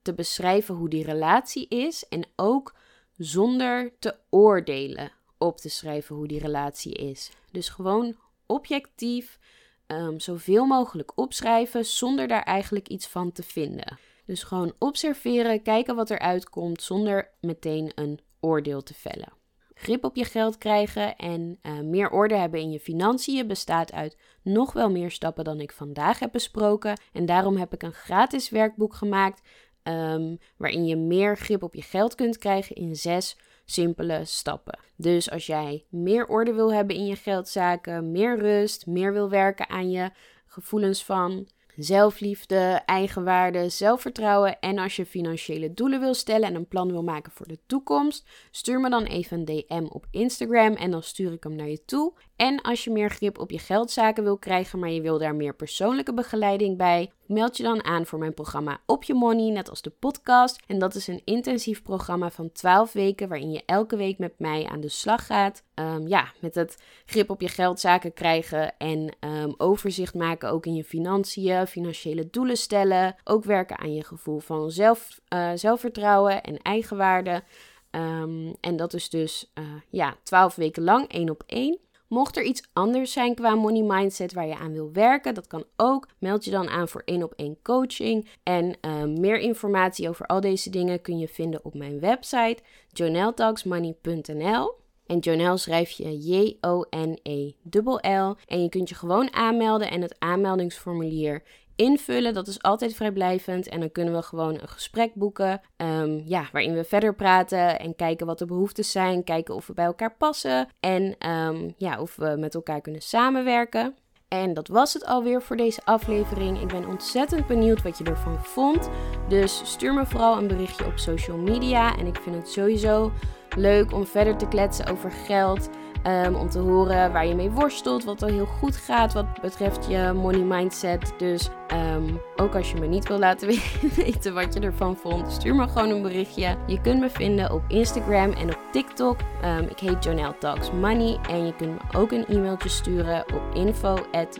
te 0.02 0.14
beschrijven 0.14 0.76
hoe 0.76 0.90
die 0.90 1.04
relatie 1.04 1.68
is 1.68 2.08
en 2.08 2.26
ook 2.36 2.74
zonder 3.20 3.94
te 4.00 4.16
oordelen 4.30 5.12
op 5.38 5.58
te 5.58 5.70
schrijven 5.70 6.16
hoe 6.16 6.28
die 6.28 6.40
relatie 6.40 6.94
is. 6.94 7.32
Dus 7.52 7.70
gewoon 7.70 8.16
objectief 8.46 9.40
um, 9.88 10.20
zoveel 10.20 10.66
mogelijk 10.66 11.12
opschrijven 11.16 11.86
zonder 11.86 12.28
daar 12.28 12.44
eigenlijk 12.44 12.88
iets 12.88 13.08
van 13.08 13.32
te 13.32 13.44
vinden. 13.44 14.00
Dus 14.26 14.44
gewoon 14.44 14.74
observeren, 14.80 15.62
kijken 15.62 15.96
wat 15.96 16.10
er 16.10 16.20
uitkomt 16.20 16.82
zonder 16.82 17.30
meteen 17.42 17.92
een 17.96 18.20
oordeel 18.40 18.84
te 18.84 18.94
vellen. 18.94 19.34
Grip 19.74 20.04
op 20.04 20.16
je 20.16 20.26
geld 20.26 20.58
krijgen 20.58 21.16
en 21.16 21.60
uh, 21.62 21.80
meer 21.80 22.10
orde 22.10 22.36
hebben 22.36 22.60
in 22.60 22.72
je 22.72 22.80
financiën 22.80 23.48
bestaat 23.48 23.92
uit 23.92 24.18
nog 24.44 24.74
wel 24.74 24.92
meer 24.92 25.12
stappen 25.12 25.44
dan 25.44 25.60
ik 25.60 25.72
vandaag 25.72 26.20
heb 26.20 26.32
besproken. 26.32 27.00
En 27.14 27.26
daarom 27.26 27.58
heb 27.58 27.74
ik 27.74 27.84
een 27.84 27.94
gratis 27.94 28.50
werkboek 28.50 28.94
gemaakt 28.94 29.42
um, 29.90 30.38
waarin 30.58 30.86
je 30.86 30.96
meer 30.96 31.38
grip 31.38 31.64
op 31.64 31.76
je 31.76 31.82
geld 31.82 32.16
kunt 32.16 32.38
krijgen 32.38 32.76
in 32.76 32.96
zes 32.96 33.38
simpele 33.66 34.22
stappen. 34.26 34.80
Dus 34.96 35.32
als 35.32 35.46
jij 35.46 35.86
meer 35.90 36.28
orde 36.28 36.54
wil 36.54 36.74
hebben 36.74 36.96
in 36.96 37.06
je 37.06 37.16
geldzaken, 37.16 38.12
meer 38.12 38.40
rust, 38.40 38.86
meer 38.86 39.14
wil 39.14 39.30
werken 39.30 39.70
aan 39.70 39.92
je 39.92 40.12
gevoelens 40.46 41.04
van 41.04 41.48
zelfliefde, 41.76 42.82
eigenwaarde, 42.86 43.70
zelfvertrouwen 43.70 44.60
en 44.60 44.78
als 44.78 44.96
je 44.96 45.06
financiële 45.06 45.74
doelen 45.74 46.00
wil 46.00 46.14
stellen 46.14 46.48
en 46.48 46.56
een 46.56 46.68
plan 46.68 46.92
wil 46.92 47.04
maken 47.04 47.32
voor 47.32 47.48
de 47.48 47.60
toekomst, 47.66 48.28
stuur 48.52 48.80
me 48.80 48.90
dan 48.90 49.04
even 49.04 49.40
een 49.40 49.46
DM 49.46 49.86
op 49.90 50.06
Instagram 50.12 50.74
en 50.74 50.92
dan 50.92 51.04
stuur 51.04 51.34
ik 51.34 51.44
hem 51.44 51.56
naar 51.56 51.70
je 51.70 51.86
toe. 51.86 52.14
En 52.40 52.62
als 52.62 52.84
je 52.84 52.92
meer 52.92 53.10
grip 53.10 53.40
op 53.40 53.52
je 53.52 53.60
geldzaken 53.60 54.24
wil 54.24 54.38
krijgen, 54.38 54.80
maar 54.80 54.90
je 54.90 55.02
wil 55.02 55.18
daar 55.18 55.36
meer 55.36 55.56
persoonlijke 55.56 56.14
begeleiding 56.14 56.78
bij, 56.78 57.12
meld 57.26 57.58
je 57.58 57.64
dan 57.64 57.84
aan 57.84 58.06
voor 58.06 58.20
mijn 58.20 58.34
programma 58.34 58.82
Op 58.86 59.04
Je 59.04 59.14
Money, 59.14 59.52
net 59.52 59.70
als 59.70 59.82
de 59.82 59.90
podcast. 59.90 60.62
En 60.68 60.80
dat 60.80 60.96
is 60.96 61.08
een 61.08 61.22
intensief 61.26 61.82
programma 61.84 62.32
van 62.32 62.52
12 62.52 62.94
weken, 62.94 63.30
waarin 63.30 63.52
je 63.52 63.64
elke 63.66 63.96
week 63.96 64.18
met 64.18 64.34
mij 64.38 64.66
aan 64.66 64.80
de 64.80 64.90
slag 64.90 65.26
gaat. 65.26 65.64
Ehm, 65.74 66.08
ja, 66.08 66.32
met 66.40 66.56
het 66.56 66.78
grip 67.06 67.30
op 67.30 67.42
je 67.42 67.48
geldzaken 67.48 68.14
krijgen 68.14 68.78
en 68.78 69.16
um, 69.20 69.54
overzicht 69.58 70.14
maken 70.14 70.50
ook 70.50 70.66
in 70.66 70.76
je 70.76 70.84
financiën, 70.84 71.68
financiële 71.68 72.30
doelen 72.30 72.58
stellen. 72.58 73.16
Ook 73.24 73.44
werken 73.44 73.80
aan 73.80 73.94
je 73.94 74.04
gevoel 74.04 74.40
van 74.40 74.72
zelf, 74.72 75.20
uh, 75.34 75.52
zelfvertrouwen 75.56 76.44
en 76.44 76.58
eigenwaarde. 76.58 77.44
Um, 77.92 78.56
en 78.62 78.76
dat 78.76 78.94
is 78.94 79.10
dus 79.10 79.52
uh, 79.60 79.66
ja, 79.90 80.16
12 80.24 80.56
weken 80.56 80.84
lang, 80.84 81.08
één 81.08 81.30
op 81.30 81.44
één. 81.46 81.80
Mocht 82.10 82.38
er 82.38 82.44
iets 82.44 82.70
anders 82.74 83.12
zijn 83.12 83.36
qua 83.36 83.56
money 83.56 83.82
mindset 83.82 84.34
waar 84.34 84.48
je 84.48 84.58
aan 84.58 84.74
wil 84.74 84.92
werken, 84.92 85.34
dat 85.34 85.48
kan 85.48 85.64
ook. 85.76 86.08
Meld 86.20 86.46
je 86.46 86.52
dan 86.52 86.70
aan 86.70 86.88
voor 86.88 87.02
één 87.06 87.24
op 87.24 87.34
één 87.36 87.58
coaching. 87.64 88.28
En 88.44 88.78
uh, 88.82 89.04
meer 89.04 89.40
informatie 89.40 90.10
over 90.10 90.26
al 90.26 90.42
deze 90.42 90.70
dingen 90.70 91.02
kun 91.02 91.20
je 91.20 91.28
vinden 91.28 91.66
op 91.66 91.74
mijn 91.74 92.00
website 92.00 92.58
joneltalksmoney.nl. 92.88 94.78
En 95.06 95.20
Jonel 95.20 95.58
schrijf 95.58 95.90
je 95.90 96.18
J-O-N-E-L-L. 96.18 98.36
En 98.46 98.62
je 98.62 98.70
kunt 98.70 98.90
je 98.90 98.96
gewoon 98.96 99.34
aanmelden 99.34 99.90
en 99.90 100.02
het 100.02 100.16
aanmeldingsformulier 100.20 101.44
invullen. 101.80 102.34
Dat 102.34 102.48
is 102.48 102.62
altijd 102.62 102.96
vrijblijvend. 102.96 103.68
En 103.68 103.80
dan 103.80 103.92
kunnen 103.92 104.14
we 104.14 104.22
gewoon 104.22 104.54
een 104.54 104.68
gesprek 104.68 105.14
boeken. 105.14 105.62
Um, 105.78 106.22
ja, 106.26 106.50
waarin 106.52 106.74
we 106.74 106.84
verder 106.84 107.16
praten 107.16 107.80
en 107.80 107.96
kijken 107.96 108.26
wat 108.26 108.40
de 108.40 108.46
behoeftes 108.46 108.92
zijn. 108.92 109.24
Kijken 109.24 109.56
of 109.56 109.68
we 109.68 109.74
bij 109.74 109.86
elkaar 109.86 110.16
passen. 110.18 110.68
En 110.80 111.30
um, 111.30 111.74
ja, 111.78 112.02
of 112.02 112.16
we 112.16 112.36
met 112.38 112.56
elkaar 112.56 112.82
kunnen 112.82 113.02
samenwerken. 113.02 113.96
En 114.28 114.54
dat 114.54 114.68
was 114.68 114.94
het 114.94 115.06
alweer 115.06 115.42
voor 115.42 115.58
deze 115.58 115.82
aflevering. 115.86 116.62
Ik 116.62 116.68
ben 116.68 116.88
ontzettend 116.88 117.48
benieuwd 117.48 117.82
wat 117.82 117.98
je 117.98 118.04
ervan 118.04 118.44
vond. 118.44 118.90
Dus 119.28 119.62
stuur 119.64 119.94
me 119.94 120.06
vooral 120.06 120.38
een 120.38 120.48
berichtje 120.48 120.86
op 120.86 120.98
social 120.98 121.38
media. 121.38 121.98
En 121.98 122.08
ik 122.08 122.16
vind 122.16 122.36
het 122.36 122.50
sowieso 122.50 123.12
leuk 123.58 123.94
om 123.94 124.06
verder 124.06 124.38
te 124.38 124.48
kletsen 124.48 124.86
over 124.86 125.12
geld. 125.12 125.70
Um, 126.08 126.36
om 126.36 126.50
te 126.50 126.60
horen 126.60 127.12
waar 127.12 127.26
je 127.26 127.36
mee 127.36 127.50
worstelt, 127.50 128.04
wat 128.04 128.22
al 128.22 128.30
heel 128.30 128.46
goed 128.46 128.76
gaat 128.76 129.14
wat 129.14 129.42
betreft 129.42 129.88
je 129.90 130.12
money 130.16 130.44
mindset. 130.44 131.14
Dus 131.18 131.50
um, 131.96 132.22
ook 132.40 132.56
als 132.56 132.72
je 132.72 132.80
me 132.80 132.88
niet 132.88 133.08
wil 133.08 133.20
laten 133.20 133.48
weten 133.96 134.34
wat 134.34 134.54
je 134.54 134.60
ervan 134.60 134.96
vond, 134.98 135.32
stuur 135.32 135.56
me 135.56 135.68
gewoon 135.68 135.90
een 135.90 136.02
berichtje. 136.02 136.56
Je 136.68 136.82
kunt 136.82 137.00
me 137.00 137.10
vinden 137.10 137.52
op 137.52 137.64
Instagram 137.68 138.32
en 138.32 138.50
op 138.50 138.60
TikTok. 138.72 139.18
Um, 139.46 139.68
ik 139.70 139.80
heet 139.80 140.04
Jonelle 140.04 140.38
Talks 140.38 140.72
Money 140.72 141.20
en 141.30 141.46
je 141.46 141.56
kunt 141.56 141.72
me 141.72 142.00
ook 142.00 142.12
een 142.12 142.26
e-mailtje 142.28 142.70
sturen 142.70 143.26
op 143.34 143.42
info 143.54 143.98
at 144.12 144.40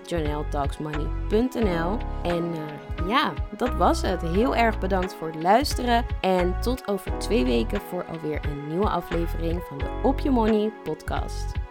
En 2.24 2.44
uh, 2.54 3.08
ja, 3.08 3.34
dat 3.58 3.76
was 3.76 4.02
het. 4.02 4.22
Heel 4.22 4.56
erg 4.56 4.80
bedankt 4.80 5.14
voor 5.14 5.28
het 5.28 5.42
luisteren 5.42 6.06
en 6.22 6.62
tot 6.62 6.88
over 6.88 7.18
twee 7.18 7.46
weken 7.46 7.82
voor 7.90 8.06
alweer 8.06 8.40
een 8.46 8.68
nieuwe 8.68 8.90
aflevering 8.90 9.64
van 9.68 9.78
de 9.78 10.00
Op 10.04 10.20
Je 10.20 10.30
Money 10.30 10.72
podcast. 10.84 11.69